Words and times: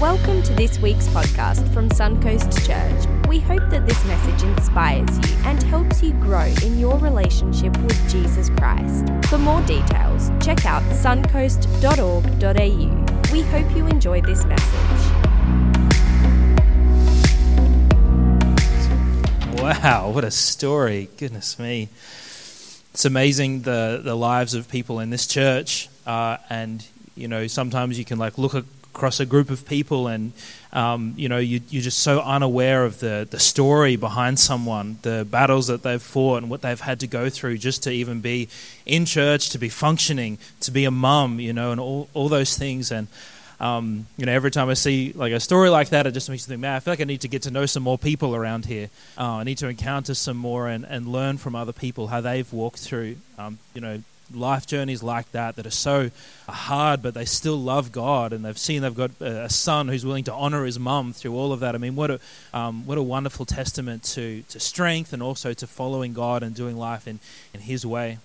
Welcome 0.00 0.42
to 0.44 0.54
this 0.54 0.78
week's 0.78 1.08
podcast 1.08 1.74
from 1.74 1.90
Suncoast 1.90 2.66
Church. 2.66 3.06
We 3.28 3.38
hope 3.38 3.68
that 3.68 3.86
this 3.86 4.02
message 4.06 4.42
inspires 4.44 5.18
you 5.18 5.36
and 5.44 5.62
helps 5.64 6.02
you 6.02 6.14
grow 6.14 6.46
in 6.64 6.78
your 6.78 6.96
relationship 6.96 7.76
with 7.82 8.10
Jesus 8.10 8.48
Christ. 8.48 9.04
For 9.26 9.36
more 9.36 9.60
details, 9.66 10.30
check 10.40 10.64
out 10.64 10.82
suncoast.org.au. 10.84 13.30
We 13.30 13.42
hope 13.42 13.76
you 13.76 13.86
enjoy 13.88 14.22
this 14.22 14.46
message. 14.46 14.72
Wow, 19.60 20.12
what 20.14 20.24
a 20.24 20.30
story. 20.30 21.10
Goodness 21.18 21.58
me. 21.58 21.90
It's 22.94 23.04
amazing 23.04 23.60
the, 23.62 24.00
the 24.02 24.16
lives 24.16 24.54
of 24.54 24.66
people 24.70 24.98
in 24.98 25.10
this 25.10 25.26
church. 25.26 25.90
Uh, 26.06 26.38
and, 26.48 26.86
you 27.14 27.28
know, 27.28 27.46
sometimes 27.48 27.98
you 27.98 28.06
can 28.06 28.18
like 28.18 28.38
look 28.38 28.54
across 29.00 29.18
a 29.18 29.24
group 29.24 29.48
of 29.48 29.64
people 29.64 30.08
and, 30.08 30.30
um, 30.74 31.14
you 31.16 31.26
know, 31.26 31.38
you, 31.38 31.62
you're 31.70 31.80
just 31.80 32.00
so 32.00 32.20
unaware 32.20 32.84
of 32.84 33.00
the, 33.00 33.26
the 33.30 33.40
story 33.40 33.96
behind 33.96 34.38
someone, 34.38 34.98
the 35.00 35.26
battles 35.30 35.68
that 35.68 35.82
they've 35.82 36.02
fought 36.02 36.42
and 36.42 36.50
what 36.50 36.60
they've 36.60 36.82
had 36.82 37.00
to 37.00 37.06
go 37.06 37.30
through 37.30 37.56
just 37.56 37.82
to 37.84 37.90
even 37.90 38.20
be 38.20 38.46
in 38.84 39.06
church, 39.06 39.48
to 39.48 39.58
be 39.58 39.70
functioning, 39.70 40.36
to 40.60 40.70
be 40.70 40.84
a 40.84 40.90
mum, 40.90 41.40
you 41.40 41.54
know, 41.54 41.70
and 41.70 41.80
all, 41.80 42.10
all 42.12 42.28
those 42.28 42.58
things. 42.58 42.92
And, 42.92 43.08
um, 43.58 44.06
you 44.18 44.26
know, 44.26 44.32
every 44.32 44.50
time 44.50 44.68
I 44.68 44.74
see 44.74 45.14
like 45.14 45.32
a 45.32 45.40
story 45.40 45.70
like 45.70 45.88
that, 45.88 46.06
it 46.06 46.12
just 46.12 46.28
makes 46.28 46.46
me 46.46 46.52
think, 46.52 46.60
man, 46.60 46.74
I 46.74 46.80
feel 46.80 46.92
like 46.92 47.00
I 47.00 47.04
need 47.04 47.22
to 47.22 47.28
get 47.28 47.40
to 47.44 47.50
know 47.50 47.64
some 47.64 47.82
more 47.82 47.96
people 47.96 48.36
around 48.36 48.66
here. 48.66 48.90
Uh, 49.16 49.36
I 49.36 49.44
need 49.44 49.56
to 49.58 49.68
encounter 49.68 50.12
some 50.12 50.36
more 50.36 50.68
and, 50.68 50.84
and 50.84 51.08
learn 51.08 51.38
from 51.38 51.56
other 51.56 51.72
people 51.72 52.08
how 52.08 52.20
they've 52.20 52.52
walked 52.52 52.80
through, 52.80 53.16
um, 53.38 53.58
you 53.72 53.80
know, 53.80 54.02
life 54.32 54.66
journeys 54.66 55.02
like 55.02 55.30
that 55.32 55.56
that 55.56 55.66
are 55.66 55.70
so 55.70 56.10
hard, 56.48 57.02
but 57.02 57.14
they 57.14 57.24
still 57.24 57.56
love 57.56 57.92
God 57.92 58.32
and 58.32 58.44
they've 58.44 58.58
seen 58.58 58.82
they've 58.82 58.94
got 58.94 59.10
a 59.20 59.50
son 59.50 59.88
who's 59.88 60.04
willing 60.04 60.24
to 60.24 60.32
honor 60.32 60.64
his 60.64 60.78
mum 60.78 61.12
through 61.12 61.34
all 61.34 61.52
of 61.52 61.60
that. 61.60 61.74
I 61.74 61.78
mean, 61.78 61.96
what 61.96 62.10
a 62.10 62.20
um, 62.52 62.86
what 62.86 62.98
a 62.98 63.02
wonderful 63.02 63.46
testament 63.46 64.04
to 64.04 64.42
to 64.48 64.60
strength 64.60 65.12
and 65.12 65.22
also 65.22 65.52
to 65.52 65.66
following 65.66 66.12
God 66.12 66.42
and 66.42 66.54
doing 66.54 66.76
life 66.76 67.06
in 67.06 67.20
in 67.54 67.60
His 67.60 67.84
way. 67.86 68.18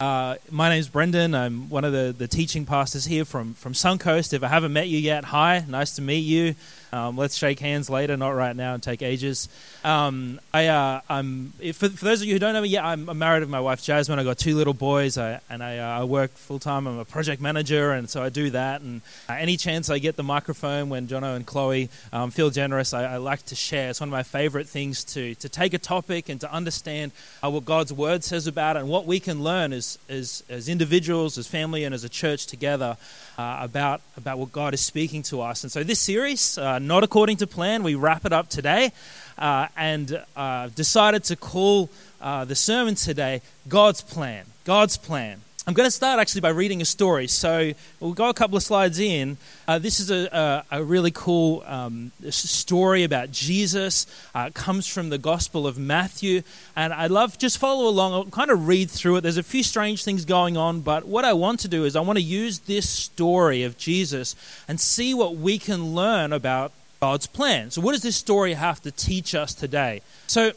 Uh, 0.00 0.36
my 0.50 0.70
name's 0.70 0.88
Brendan. 0.88 1.34
I'm 1.34 1.68
one 1.68 1.84
of 1.84 1.92
the, 1.92 2.14
the 2.16 2.26
teaching 2.26 2.64
pastors 2.64 3.04
here 3.04 3.26
from, 3.26 3.52
from 3.52 3.74
Suncoast. 3.74 4.32
If 4.32 4.42
I 4.42 4.48
haven't 4.48 4.72
met 4.72 4.88
you 4.88 4.96
yet, 4.96 5.26
hi, 5.26 5.62
nice 5.68 5.94
to 5.96 6.02
meet 6.02 6.20
you. 6.20 6.54
Um, 6.92 7.16
let's 7.16 7.36
shake 7.36 7.60
hands 7.60 7.88
later, 7.88 8.16
not 8.16 8.30
right 8.30 8.54
now, 8.54 8.74
and 8.74 8.82
take 8.82 9.02
ages. 9.02 9.48
Um, 9.84 10.40
I, 10.52 10.66
uh, 10.66 11.00
I'm, 11.08 11.52
for, 11.74 11.88
for, 11.88 12.04
those 12.04 12.20
of 12.20 12.26
you 12.26 12.34
who 12.34 12.38
don't 12.38 12.52
know 12.52 12.62
me 12.62 12.68
yet, 12.68 12.84
I'm, 12.84 13.18
married 13.18 13.40
with 13.40 13.48
my 13.48 13.60
wife 13.60 13.82
Jasmine. 13.82 14.18
I 14.18 14.24
got 14.24 14.38
two 14.38 14.56
little 14.56 14.74
boys, 14.74 15.16
I, 15.16 15.40
and 15.48 15.62
I, 15.62 15.78
uh, 15.78 16.00
I 16.00 16.04
work 16.04 16.32
full 16.32 16.58
time. 16.58 16.86
I'm 16.86 16.98
a 16.98 17.04
project 17.04 17.40
manager, 17.40 17.92
and 17.92 18.10
so 18.10 18.22
I 18.22 18.28
do 18.28 18.50
that. 18.50 18.80
And 18.80 19.02
uh, 19.28 19.34
any 19.34 19.56
chance 19.56 19.88
I 19.88 19.98
get 19.98 20.16
the 20.16 20.22
microphone 20.22 20.88
when 20.88 21.06
Jono 21.06 21.36
and 21.36 21.46
Chloe 21.46 21.88
um, 22.12 22.30
feel 22.30 22.50
generous, 22.50 22.92
I, 22.92 23.14
I, 23.14 23.16
like 23.18 23.44
to 23.46 23.54
share. 23.54 23.90
It's 23.90 24.00
one 24.00 24.08
of 24.08 24.12
my 24.12 24.22
favorite 24.22 24.66
things 24.66 25.04
to, 25.04 25.34
to 25.36 25.48
take 25.48 25.74
a 25.74 25.78
topic 25.78 26.28
and 26.28 26.40
to 26.40 26.52
understand 26.52 27.12
uh, 27.42 27.50
what 27.50 27.64
God's 27.64 27.92
word 27.92 28.24
says 28.24 28.46
about 28.46 28.76
it 28.76 28.80
and 28.80 28.88
what 28.88 29.06
we 29.06 29.20
can 29.20 29.42
learn 29.42 29.72
as, 29.72 29.98
as, 30.08 30.42
as 30.48 30.68
individuals, 30.68 31.38
as 31.38 31.46
family, 31.46 31.84
and 31.84 31.94
as 31.94 32.02
a 32.02 32.08
church 32.08 32.46
together 32.46 32.96
uh, 33.38 33.58
about, 33.60 34.00
about 34.16 34.38
what 34.38 34.50
God 34.50 34.74
is 34.74 34.80
speaking 34.80 35.22
to 35.24 35.40
us. 35.40 35.62
And 35.62 35.70
so, 35.70 35.84
this 35.84 36.00
series, 36.00 36.58
uh, 36.58 36.79
not 36.86 37.04
according 37.04 37.36
to 37.38 37.46
plan, 37.46 37.82
we 37.82 37.94
wrap 37.94 38.24
it 38.24 38.32
up 38.32 38.48
today 38.48 38.92
uh, 39.38 39.68
and 39.76 40.22
uh, 40.36 40.68
decided 40.68 41.24
to 41.24 41.36
call 41.36 41.90
uh, 42.20 42.44
the 42.44 42.54
sermon 42.54 42.94
today 42.94 43.42
God's 43.68 44.02
Plan. 44.02 44.44
God's 44.64 44.96
Plan. 44.96 45.40
I'm 45.70 45.74
going 45.74 45.86
to 45.86 45.92
start 45.92 46.18
actually 46.18 46.40
by 46.40 46.48
reading 46.48 46.82
a 46.82 46.84
story. 46.84 47.28
So 47.28 47.74
we'll 48.00 48.12
go 48.12 48.28
a 48.28 48.34
couple 48.34 48.56
of 48.56 48.62
slides 48.64 48.98
in. 48.98 49.36
Uh, 49.68 49.78
this 49.78 50.00
is 50.00 50.10
a, 50.10 50.64
a, 50.72 50.78
a 50.78 50.82
really 50.82 51.12
cool 51.12 51.62
um, 51.64 52.10
story 52.28 53.04
about 53.04 53.30
Jesus. 53.30 54.08
Uh, 54.34 54.46
it 54.48 54.54
comes 54.54 54.88
from 54.88 55.10
the 55.10 55.16
Gospel 55.16 55.68
of 55.68 55.78
Matthew. 55.78 56.42
And 56.74 56.92
I 56.92 57.06
love 57.06 57.38
just 57.38 57.58
follow 57.58 57.86
along. 57.86 58.14
I'll 58.14 58.24
kind 58.24 58.50
of 58.50 58.66
read 58.66 58.90
through 58.90 59.18
it. 59.18 59.20
There's 59.20 59.36
a 59.36 59.44
few 59.44 59.62
strange 59.62 60.02
things 60.02 60.24
going 60.24 60.56
on, 60.56 60.80
but 60.80 61.06
what 61.06 61.24
I 61.24 61.34
want 61.34 61.60
to 61.60 61.68
do 61.68 61.84
is 61.84 61.94
I 61.94 62.00
want 62.00 62.16
to 62.16 62.24
use 62.24 62.58
this 62.58 62.90
story 62.90 63.62
of 63.62 63.78
Jesus 63.78 64.34
and 64.66 64.80
see 64.80 65.14
what 65.14 65.36
we 65.36 65.56
can 65.56 65.94
learn 65.94 66.32
about 66.32 66.72
God's 67.00 67.28
plan. 67.28 67.70
So, 67.70 67.80
what 67.80 67.92
does 67.92 68.02
this 68.02 68.16
story 68.16 68.54
have 68.54 68.82
to 68.82 68.90
teach 68.90 69.34
us 69.36 69.54
today? 69.54 70.02
So, 70.26 70.52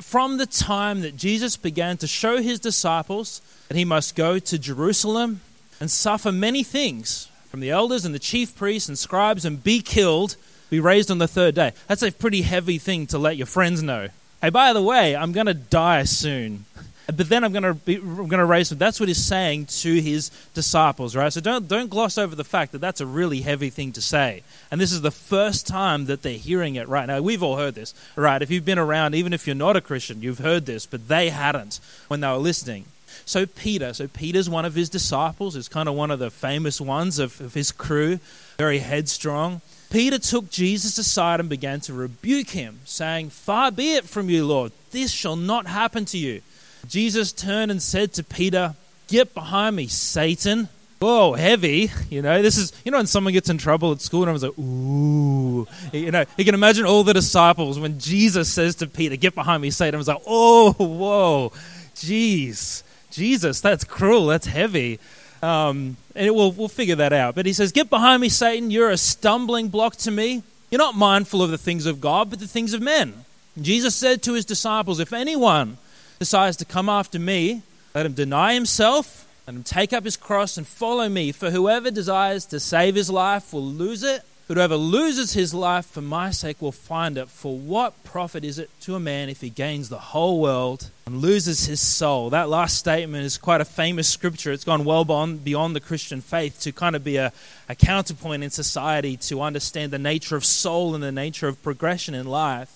from 0.00 0.36
the 0.36 0.46
time 0.46 1.00
that 1.00 1.16
Jesus 1.16 1.56
began 1.56 1.96
to 1.98 2.06
show 2.06 2.40
his 2.40 2.60
disciples 2.60 3.40
that 3.68 3.76
he 3.76 3.84
must 3.84 4.14
go 4.14 4.38
to 4.38 4.58
Jerusalem 4.58 5.40
and 5.80 5.90
suffer 5.90 6.32
many 6.32 6.62
things 6.62 7.28
from 7.48 7.60
the 7.60 7.70
elders 7.70 8.04
and 8.04 8.14
the 8.14 8.18
chief 8.18 8.56
priests 8.56 8.88
and 8.88 8.98
scribes 8.98 9.44
and 9.44 9.62
be 9.62 9.80
killed, 9.80 10.36
be 10.70 10.80
raised 10.80 11.10
on 11.10 11.18
the 11.18 11.28
third 11.28 11.54
day. 11.54 11.72
That's 11.86 12.02
a 12.02 12.12
pretty 12.12 12.42
heavy 12.42 12.78
thing 12.78 13.06
to 13.08 13.18
let 13.18 13.36
your 13.36 13.46
friends 13.46 13.82
know. 13.82 14.08
Hey, 14.42 14.50
by 14.50 14.72
the 14.72 14.82
way, 14.82 15.16
I'm 15.16 15.32
going 15.32 15.46
to 15.46 15.54
die 15.54 16.04
soon. 16.04 16.66
But 17.06 17.28
then 17.28 17.44
I'm 17.44 17.52
going 17.52 17.62
to 17.62 17.74
be, 17.74 17.96
I'm 17.96 18.16
going 18.16 18.40
to 18.40 18.44
raise. 18.44 18.70
That's 18.70 18.98
what 18.98 19.08
he's 19.08 19.24
saying 19.24 19.66
to 19.66 20.00
his 20.00 20.30
disciples, 20.54 21.14
right? 21.14 21.32
So 21.32 21.40
don't 21.40 21.68
don't 21.68 21.88
gloss 21.88 22.18
over 22.18 22.34
the 22.34 22.44
fact 22.44 22.72
that 22.72 22.80
that's 22.80 23.00
a 23.00 23.06
really 23.06 23.42
heavy 23.42 23.70
thing 23.70 23.92
to 23.92 24.02
say. 24.02 24.42
And 24.70 24.80
this 24.80 24.92
is 24.92 25.02
the 25.02 25.12
first 25.12 25.66
time 25.66 26.06
that 26.06 26.22
they're 26.22 26.34
hearing 26.34 26.74
it 26.74 26.88
right 26.88 27.06
now. 27.06 27.20
We've 27.20 27.42
all 27.42 27.56
heard 27.56 27.74
this, 27.74 27.94
right? 28.16 28.42
If 28.42 28.50
you've 28.50 28.64
been 28.64 28.78
around, 28.78 29.14
even 29.14 29.32
if 29.32 29.46
you're 29.46 29.54
not 29.54 29.76
a 29.76 29.80
Christian, 29.80 30.22
you've 30.22 30.40
heard 30.40 30.66
this, 30.66 30.84
but 30.84 31.06
they 31.06 31.28
hadn't 31.28 31.78
when 32.08 32.20
they 32.20 32.28
were 32.28 32.36
listening. 32.38 32.86
So 33.24 33.46
Peter, 33.46 33.94
so 33.94 34.08
Peter's 34.08 34.50
one 34.50 34.64
of 34.64 34.74
his 34.74 34.90
disciples. 34.90 35.54
Is 35.54 35.68
kind 35.68 35.88
of 35.88 35.94
one 35.94 36.10
of 36.10 36.18
the 36.18 36.30
famous 36.30 36.80
ones 36.80 37.20
of, 37.20 37.40
of 37.40 37.54
his 37.54 37.70
crew, 37.70 38.18
very 38.58 38.80
headstrong. 38.80 39.60
Peter 39.90 40.18
took 40.18 40.50
Jesus 40.50 40.98
aside 40.98 41.38
and 41.38 41.48
began 41.48 41.80
to 41.82 41.92
rebuke 41.92 42.50
him, 42.50 42.80
saying, 42.84 43.30
Far 43.30 43.70
be 43.70 43.94
it 43.94 44.04
from 44.04 44.28
you, 44.28 44.44
Lord, 44.44 44.72
this 44.90 45.12
shall 45.12 45.36
not 45.36 45.66
happen 45.66 46.04
to 46.06 46.18
you. 46.18 46.42
Jesus 46.88 47.32
turned 47.32 47.70
and 47.70 47.82
said 47.82 48.12
to 48.14 48.22
Peter, 48.22 48.74
Get 49.08 49.34
behind 49.34 49.76
me, 49.76 49.86
Satan. 49.86 50.68
Whoa, 50.98 51.34
heavy. 51.34 51.90
You 52.08 52.22
know, 52.22 52.40
this 52.40 52.56
is, 52.56 52.72
you 52.84 52.90
know, 52.90 52.98
when 52.98 53.06
someone 53.06 53.32
gets 53.32 53.50
in 53.50 53.58
trouble 53.58 53.92
at 53.92 54.00
school 54.00 54.22
and 54.22 54.30
I 54.30 54.32
was 54.32 54.42
like, 54.42 54.58
ooh. 54.58 55.66
You 55.92 56.10
know, 56.10 56.24
you 56.36 56.44
can 56.44 56.54
imagine 56.54 56.86
all 56.86 57.04
the 57.04 57.12
disciples 57.12 57.78
when 57.78 57.98
Jesus 57.98 58.52
says 58.52 58.76
to 58.76 58.86
Peter, 58.86 59.16
Get 59.16 59.34
behind 59.34 59.62
me, 59.62 59.70
Satan. 59.70 59.94
I 59.94 59.98
was 59.98 60.08
like, 60.08 60.22
Oh, 60.26 60.72
whoa, 60.72 61.52
jeez. 61.94 62.82
Jesus, 63.10 63.60
that's 63.60 63.84
cruel. 63.84 64.26
That's 64.26 64.46
heavy. 64.46 64.98
Um, 65.42 65.96
and 66.14 66.34
we'll, 66.34 66.52
we'll 66.52 66.68
figure 66.68 66.96
that 66.96 67.12
out. 67.12 67.34
But 67.34 67.46
he 67.46 67.52
says, 67.52 67.72
Get 67.72 67.90
behind 67.90 68.20
me, 68.20 68.28
Satan. 68.28 68.70
You're 68.70 68.90
a 68.90 68.96
stumbling 68.96 69.68
block 69.68 69.96
to 69.96 70.10
me. 70.10 70.42
You're 70.70 70.78
not 70.78 70.96
mindful 70.96 71.42
of 71.42 71.50
the 71.50 71.58
things 71.58 71.86
of 71.86 72.00
God, 72.00 72.30
but 72.30 72.40
the 72.40 72.48
things 72.48 72.72
of 72.74 72.82
men. 72.82 73.24
Jesus 73.60 73.94
said 73.94 74.22
to 74.24 74.32
his 74.32 74.44
disciples, 74.44 74.98
If 74.98 75.12
anyone 75.12 75.78
decides 76.18 76.56
to 76.58 76.64
come 76.64 76.88
after 76.88 77.18
me, 77.18 77.62
let 77.94 78.06
him 78.06 78.12
deny 78.12 78.54
himself, 78.54 79.26
let 79.46 79.56
him 79.56 79.62
take 79.62 79.92
up 79.92 80.04
his 80.04 80.16
cross 80.16 80.56
and 80.56 80.66
follow 80.66 81.08
me. 81.08 81.32
For 81.32 81.50
whoever 81.50 81.90
desires 81.90 82.46
to 82.46 82.60
save 82.60 82.94
his 82.94 83.10
life 83.10 83.52
will 83.52 83.64
lose 83.64 84.02
it, 84.02 84.22
whoever 84.48 84.76
loses 84.76 85.32
his 85.32 85.52
life 85.52 85.86
for 85.86 86.00
my 86.00 86.30
sake 86.30 86.60
will 86.62 86.72
find 86.72 87.18
it. 87.18 87.28
For 87.28 87.56
what 87.56 88.04
profit 88.04 88.44
is 88.44 88.58
it 88.58 88.70
to 88.82 88.94
a 88.94 89.00
man 89.00 89.28
if 89.28 89.40
he 89.40 89.50
gains 89.50 89.88
the 89.88 89.98
whole 89.98 90.40
world 90.40 90.90
and 91.06 91.20
loses 91.20 91.66
his 91.66 91.80
soul? 91.80 92.30
That 92.30 92.48
last 92.48 92.76
statement 92.76 93.24
is 93.24 93.38
quite 93.38 93.60
a 93.60 93.64
famous 93.64 94.08
scripture. 94.08 94.52
It's 94.52 94.64
gone 94.64 94.84
well 94.84 95.04
beyond, 95.04 95.44
beyond 95.44 95.74
the 95.74 95.80
Christian 95.80 96.20
faith 96.20 96.60
to 96.60 96.72
kind 96.72 96.96
of 96.96 97.02
be 97.04 97.16
a, 97.16 97.32
a 97.68 97.74
counterpoint 97.74 98.44
in 98.44 98.50
society 98.50 99.16
to 99.16 99.42
understand 99.42 99.92
the 99.92 99.98
nature 99.98 100.36
of 100.36 100.44
soul 100.44 100.94
and 100.94 101.02
the 101.02 101.12
nature 101.12 101.48
of 101.48 101.62
progression 101.62 102.14
in 102.14 102.26
life. 102.26 102.72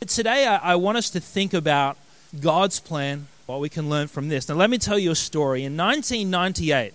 But 0.00 0.08
today, 0.08 0.46
I, 0.46 0.72
I 0.72 0.74
want 0.76 0.98
us 0.98 1.10
to 1.10 1.20
think 1.20 1.54
about 1.54 1.96
God's 2.38 2.78
plan, 2.78 3.26
what 3.46 3.60
we 3.60 3.68
can 3.68 3.88
learn 3.88 4.06
from 4.06 4.28
this. 4.28 4.48
Now, 4.48 4.54
let 4.54 4.70
me 4.70 4.78
tell 4.78 4.98
you 4.98 5.10
a 5.10 5.16
story. 5.16 5.64
In 5.64 5.76
1998, 5.76 6.94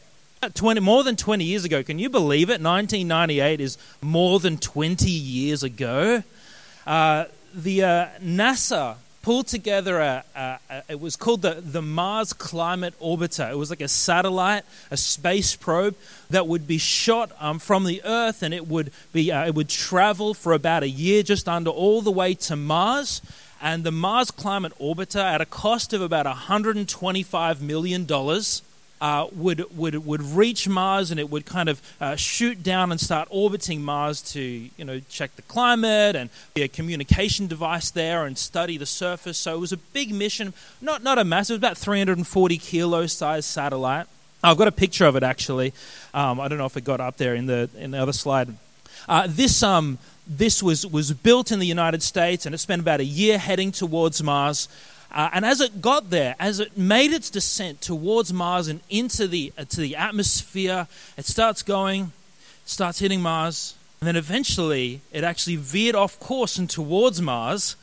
20, 0.53 0.79
more 0.79 1.03
than 1.03 1.16
20 1.16 1.44
years 1.44 1.66
ago, 1.66 1.84
can 1.84 2.00
you 2.00 2.09
believe 2.09 2.50
it? 2.50 2.62
1998 2.62 3.59
is 3.59 3.78
more 4.02 4.40
than 4.40 4.58
20 4.58 5.09
years 5.09 5.64
ago. 5.64 6.23
Uh, 6.87 7.26
the 7.53 7.84
uh, 7.84 8.08
NASA 8.22 8.96
pulled 9.26 9.47
together 9.47 9.99
a, 9.99 10.23
a, 10.35 10.59
a, 10.70 10.84
it 10.90 10.99
was 10.99 11.16
called 11.16 11.41
the, 11.41 11.55
the 11.55 11.82
Mars 11.82 12.32
Climate 12.32 12.93
Orbiter. 13.02 13.49
It 13.49 13.58
was 13.58 13.72
like 13.72 13.82
a 13.82 13.87
satellite, 13.87 14.64
a 14.91 14.97
space 14.97 15.55
probe 15.55 15.96
that 16.29 16.47
would 16.47 16.67
be 16.67 16.78
shot 16.78 17.32
um, 17.40 17.58
from 17.58 17.85
the 17.85 18.03
Earth, 18.05 18.43
and 18.43 18.53
it 18.53 18.67
would 18.67 18.91
be 19.11 19.32
uh, 19.32 19.47
it 19.47 19.55
would 19.55 19.67
travel 19.67 20.35
for 20.35 20.53
about 20.53 20.84
a 20.84 20.90
year, 20.90 21.23
just 21.23 21.49
under 21.49 21.72
all 21.72 22.03
the 22.03 22.11
way 22.11 22.35
to 22.35 22.55
Mars 22.55 23.22
and 23.61 23.84
the 23.84 23.91
Mars 23.91 24.31
Climate 24.31 24.73
Orbiter, 24.79 25.22
at 25.22 25.41
a 25.41 25.46
cost 25.46 25.93
of 25.93 26.02
about 26.02 26.25
$125 26.25 27.61
million, 27.61 28.07
uh, 29.02 29.28
would, 29.34 29.78
would, 29.78 30.05
would 30.05 30.22
reach 30.22 30.67
Mars 30.67 31.11
and 31.11 31.19
it 31.19 31.29
would 31.29 31.46
kind 31.46 31.69
of 31.69 31.81
uh, 31.99 32.16
shoot 32.16 32.63
down 32.63 32.91
and 32.91 32.99
start 32.99 33.28
orbiting 33.31 33.84
Mars 33.84 34.22
to 34.22 34.41
you 34.41 34.85
know, 34.85 34.99
check 35.09 35.35
the 35.35 35.41
climate 35.43 36.16
and 36.16 36.29
be 36.53 36.63
a 36.63 36.67
communication 36.67 37.47
device 37.47 37.91
there 37.91 38.25
and 38.25 38.37
study 38.37 38.78
the 38.78 38.85
surface. 38.85 39.37
So 39.37 39.55
it 39.55 39.59
was 39.59 39.72
a 39.72 39.78
big 39.78 40.13
mission, 40.13 40.53
not, 40.81 41.03
not 41.03 41.17
a 41.17 41.23
massive, 41.23 41.58
about 41.58 41.78
340 41.78 42.58
kilo 42.58 43.05
size 43.08 43.46
satellite. 43.46 44.08
I've 44.43 44.58
got 44.58 44.67
a 44.67 44.72
picture 44.72 45.05
of 45.05 45.16
it 45.16 45.23
actually. 45.23 45.73
Um, 46.13 46.40
I 46.40 46.47
don't 46.47 46.58
know 46.58 46.66
if 46.66 46.78
it 46.78 46.84
got 46.84 46.99
up 46.99 47.17
there 47.17 47.35
in 47.35 47.47
the, 47.47 47.69
in 47.78 47.91
the 47.91 48.01
other 48.01 48.13
slide. 48.13 48.55
Uh, 49.08 49.28
this 49.28 49.62
um, 49.64 49.97
this 50.28 50.64
was, 50.64 50.86
was 50.88 51.12
built 51.14 51.52
in 51.52 51.59
the 51.59 51.68
United 51.68 52.02
States 52.02 52.46
and 52.46 52.56
it 52.56 52.58
spent 52.58 52.82
about 52.82 53.00
a 53.00 53.06
year 53.06 53.38
heading 53.38 53.72
towards 53.72 54.24
Mars. 54.24 54.68
Uh, 55.12 55.30
and 55.32 55.46
as 55.46 55.62
it 55.62 55.82
got 55.82 56.09
there, 56.09 56.36
as 56.40 56.59
it 56.59 56.78
made 56.78 57.12
its 57.12 57.30
descent 57.30 57.80
towards 57.80 58.34
Mars 58.34 58.68
and 58.68 58.82
into 58.90 59.28
the, 59.28 59.53
uh, 59.58 59.64
to 59.66 59.80
the 59.80 59.96
atmosphere, 59.96 60.88
it 61.18 61.26
starts 61.26 61.62
going, 61.62 62.12
starts 62.66 63.00
hitting 63.00 63.22
Mars, 63.22 63.76
and 64.02 64.08
then 64.08 64.16
eventually 64.16 65.02
it 65.12 65.24
actually 65.24 65.56
veered 65.56 65.96
off 65.96 66.20
course 66.20 66.58
and 66.58 66.70
towards 66.70 67.22
Mars 67.22 67.76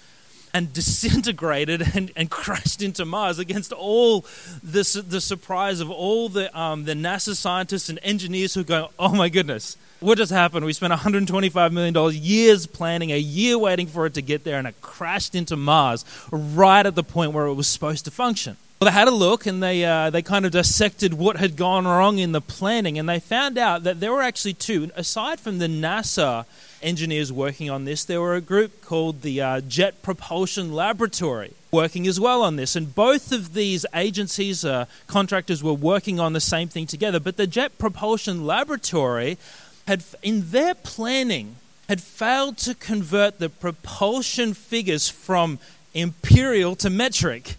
and 0.52 0.72
disintegrated 0.74 1.94
and, 1.94 2.10
and 2.16 2.28
crashed 2.28 2.82
into 2.82 3.04
Mars 3.06 3.38
against 3.38 3.72
all 3.72 4.26
the, 4.62 5.04
the 5.08 5.20
surprise 5.20 5.80
of 5.80 5.90
all 5.90 6.28
the, 6.28 6.58
um, 6.58 6.84
the 6.84 6.94
NASA 6.94 7.34
scientists 7.34 7.88
and 7.88 7.98
engineers 8.02 8.52
who 8.54 8.60
are 8.60 8.64
going, 8.64 8.88
oh 8.98 9.14
my 9.14 9.30
goodness, 9.30 9.78
what 10.02 10.18
just 10.18 10.32
happened? 10.32 10.66
We 10.66 10.72
spent 10.72 10.92
$125 10.92 11.72
million, 11.72 12.14
years 12.14 12.66
planning, 12.66 13.12
a 13.12 13.18
year 13.18 13.58
waiting 13.58 13.86
for 13.86 14.06
it 14.06 14.14
to 14.14 14.22
get 14.22 14.44
there, 14.44 14.58
and 14.58 14.66
it 14.66 14.80
crashed 14.80 15.34
into 15.34 15.56
Mars 15.56 16.04
right 16.30 16.84
at 16.84 16.94
the 16.94 17.02
point 17.02 17.32
where 17.32 17.46
it 17.46 17.54
was 17.54 17.68
supposed 17.68 18.04
to 18.06 18.10
function. 18.10 18.56
Well, 18.80 18.90
they 18.90 18.94
had 18.94 19.06
a 19.06 19.12
look 19.12 19.46
and 19.46 19.62
they, 19.62 19.84
uh, 19.84 20.10
they 20.10 20.22
kind 20.22 20.44
of 20.44 20.50
dissected 20.50 21.14
what 21.14 21.36
had 21.36 21.54
gone 21.54 21.86
wrong 21.86 22.18
in 22.18 22.32
the 22.32 22.40
planning, 22.40 22.98
and 22.98 23.08
they 23.08 23.20
found 23.20 23.56
out 23.56 23.84
that 23.84 24.00
there 24.00 24.12
were 24.12 24.22
actually 24.22 24.54
two. 24.54 24.90
Aside 24.96 25.38
from 25.38 25.58
the 25.58 25.68
NASA 25.68 26.46
engineers 26.82 27.32
working 27.32 27.70
on 27.70 27.84
this, 27.84 28.04
there 28.04 28.20
were 28.20 28.34
a 28.34 28.40
group 28.40 28.82
called 28.82 29.22
the 29.22 29.40
uh, 29.40 29.60
Jet 29.60 30.02
Propulsion 30.02 30.72
Laboratory 30.72 31.52
working 31.72 32.06
as 32.06 32.20
well 32.20 32.42
on 32.42 32.56
this. 32.56 32.76
And 32.76 32.94
both 32.94 33.32
of 33.32 33.54
these 33.54 33.86
agencies, 33.94 34.64
uh, 34.64 34.84
contractors, 35.06 35.62
were 35.62 35.72
working 35.72 36.20
on 36.20 36.34
the 36.34 36.40
same 36.40 36.68
thing 36.68 36.86
together. 36.86 37.18
But 37.18 37.38
the 37.38 37.46
Jet 37.46 37.78
Propulsion 37.78 38.46
Laboratory 38.46 39.38
had, 39.86 40.04
in 40.22 40.50
their 40.50 40.74
planning, 40.74 41.56
had 41.88 42.00
failed 42.00 42.56
to 42.58 42.74
convert 42.74 43.38
the 43.38 43.48
propulsion 43.48 44.54
figures 44.54 45.08
from 45.08 45.58
imperial 45.94 46.76
to 46.76 46.90
metric. 46.90 47.56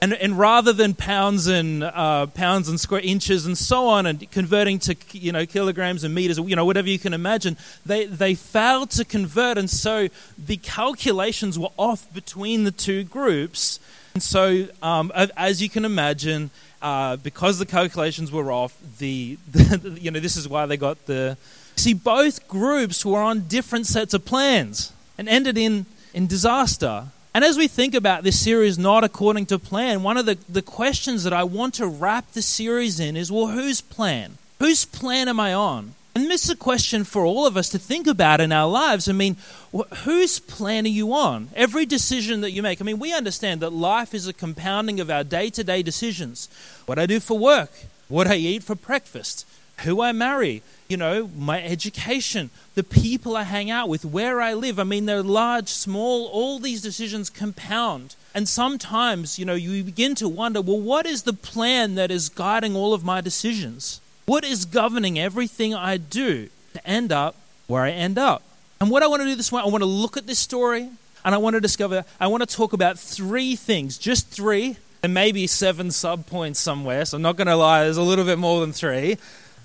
And, 0.00 0.14
and 0.14 0.36
rather 0.36 0.72
than 0.72 0.94
pounds 0.94 1.46
and 1.46 1.84
uh, 1.84 2.26
pounds 2.26 2.68
and 2.68 2.80
square 2.80 3.02
inches 3.04 3.46
and 3.46 3.56
so 3.56 3.86
on, 3.86 4.04
and 4.06 4.28
converting 4.32 4.80
to 4.80 4.96
you 5.12 5.30
know 5.30 5.46
kilograms 5.46 6.02
and 6.02 6.12
meters, 6.12 6.38
you 6.38 6.56
know 6.56 6.64
whatever 6.64 6.88
you 6.88 6.98
can 6.98 7.14
imagine, 7.14 7.56
they 7.86 8.06
they 8.06 8.34
failed 8.34 8.90
to 8.92 9.04
convert, 9.04 9.58
and 9.58 9.70
so 9.70 10.08
the 10.36 10.56
calculations 10.56 11.56
were 11.56 11.70
off 11.76 12.12
between 12.12 12.64
the 12.64 12.72
two 12.72 13.04
groups. 13.04 13.78
And 14.14 14.22
so, 14.22 14.66
um, 14.82 15.12
as 15.36 15.62
you 15.62 15.70
can 15.70 15.84
imagine, 15.84 16.50
uh, 16.82 17.16
because 17.16 17.58
the 17.58 17.66
calculations 17.66 18.30
were 18.30 18.50
off, 18.52 18.76
the, 18.98 19.38
the, 19.50 19.98
you 20.00 20.10
know 20.10 20.20
this 20.20 20.36
is 20.36 20.48
why 20.48 20.66
they 20.66 20.76
got 20.76 21.06
the. 21.06 21.36
See, 21.76 21.94
both 21.94 22.46
groups 22.48 23.06
were 23.06 23.20
on 23.20 23.48
different 23.48 23.86
sets 23.86 24.12
of 24.12 24.24
plans 24.24 24.92
and 25.16 25.28
ended 25.28 25.56
in 25.56 25.86
in 26.12 26.26
disaster. 26.26 27.06
And 27.34 27.44
as 27.44 27.56
we 27.56 27.66
think 27.66 27.94
about 27.94 28.24
this 28.24 28.38
series 28.38 28.78
not 28.78 29.04
according 29.04 29.46
to 29.46 29.58
plan, 29.58 30.02
one 30.02 30.18
of 30.18 30.26
the, 30.26 30.36
the 30.48 30.60
questions 30.60 31.24
that 31.24 31.32
I 31.32 31.44
want 31.44 31.74
to 31.74 31.86
wrap 31.86 32.30
the 32.32 32.42
series 32.42 33.00
in 33.00 33.16
is 33.16 33.32
well, 33.32 33.46
whose 33.46 33.80
plan? 33.80 34.36
Whose 34.58 34.84
plan 34.84 35.28
am 35.28 35.40
I 35.40 35.54
on? 35.54 35.94
And 36.14 36.30
this 36.30 36.44
is 36.44 36.50
a 36.50 36.56
question 36.56 37.04
for 37.04 37.24
all 37.24 37.46
of 37.46 37.56
us 37.56 37.70
to 37.70 37.78
think 37.78 38.06
about 38.06 38.40
in 38.40 38.52
our 38.52 38.68
lives. 38.68 39.08
I 39.08 39.12
mean, 39.12 39.36
whose 40.04 40.38
plan 40.38 40.84
are 40.84 40.88
you 40.88 41.14
on? 41.14 41.48
Every 41.54 41.86
decision 41.86 42.42
that 42.42 42.50
you 42.50 42.62
make. 42.62 42.82
I 42.82 42.84
mean, 42.84 42.98
we 42.98 43.14
understand 43.14 43.60
that 43.60 43.72
life 43.72 44.12
is 44.12 44.26
a 44.26 44.34
compounding 44.34 45.00
of 45.00 45.10
our 45.10 45.24
day 45.24 45.48
to 45.50 45.64
day 45.64 45.82
decisions. 45.82 46.50
What 46.84 46.98
I 46.98 47.06
do 47.06 47.18
for 47.18 47.38
work, 47.38 47.70
what 48.08 48.26
I 48.26 48.34
eat 48.34 48.62
for 48.62 48.74
breakfast, 48.74 49.46
who 49.84 50.02
I 50.02 50.12
marry, 50.12 50.62
you 50.86 50.98
know, 50.98 51.30
my 51.34 51.62
education, 51.62 52.50
the 52.74 52.84
people 52.84 53.34
I 53.34 53.44
hang 53.44 53.70
out 53.70 53.88
with, 53.88 54.04
where 54.04 54.42
I 54.42 54.52
live. 54.52 54.78
I 54.78 54.84
mean, 54.84 55.06
they're 55.06 55.22
large, 55.22 55.68
small, 55.68 56.26
all 56.26 56.58
these 56.58 56.82
decisions 56.82 57.30
compound. 57.30 58.16
And 58.34 58.46
sometimes, 58.46 59.38
you 59.38 59.46
know, 59.46 59.54
you 59.54 59.82
begin 59.82 60.14
to 60.16 60.28
wonder 60.28 60.60
well, 60.60 60.78
what 60.78 61.06
is 61.06 61.22
the 61.22 61.32
plan 61.32 61.94
that 61.94 62.10
is 62.10 62.28
guiding 62.28 62.76
all 62.76 62.92
of 62.92 63.02
my 63.02 63.22
decisions? 63.22 64.01
What 64.24 64.44
is 64.44 64.64
governing 64.64 65.18
everything 65.18 65.74
I 65.74 65.96
do 65.96 66.48
to 66.74 66.86
end 66.86 67.10
up 67.10 67.34
where 67.66 67.82
I 67.82 67.90
end 67.90 68.18
up? 68.18 68.42
And 68.80 68.90
what 68.90 69.02
I 69.02 69.08
want 69.08 69.22
to 69.22 69.26
do 69.26 69.34
this 69.34 69.50
morning, 69.50 69.68
I 69.68 69.72
want 69.72 69.82
to 69.82 69.86
look 69.86 70.16
at 70.16 70.26
this 70.26 70.38
story 70.38 70.88
and 71.24 71.34
I 71.34 71.38
want 71.38 71.54
to 71.54 71.60
discover, 71.60 72.04
I 72.20 72.28
want 72.28 72.48
to 72.48 72.56
talk 72.56 72.72
about 72.72 72.98
three 72.98 73.56
things, 73.56 73.98
just 73.98 74.28
three, 74.28 74.76
and 75.02 75.12
maybe 75.12 75.46
seven 75.46 75.90
sub 75.90 76.26
points 76.26 76.60
somewhere. 76.60 77.04
So 77.04 77.16
I'm 77.16 77.22
not 77.22 77.36
going 77.36 77.48
to 77.48 77.56
lie, 77.56 77.84
there's 77.84 77.96
a 77.96 78.02
little 78.02 78.24
bit 78.24 78.38
more 78.38 78.60
than 78.60 78.72
three. 78.72 79.18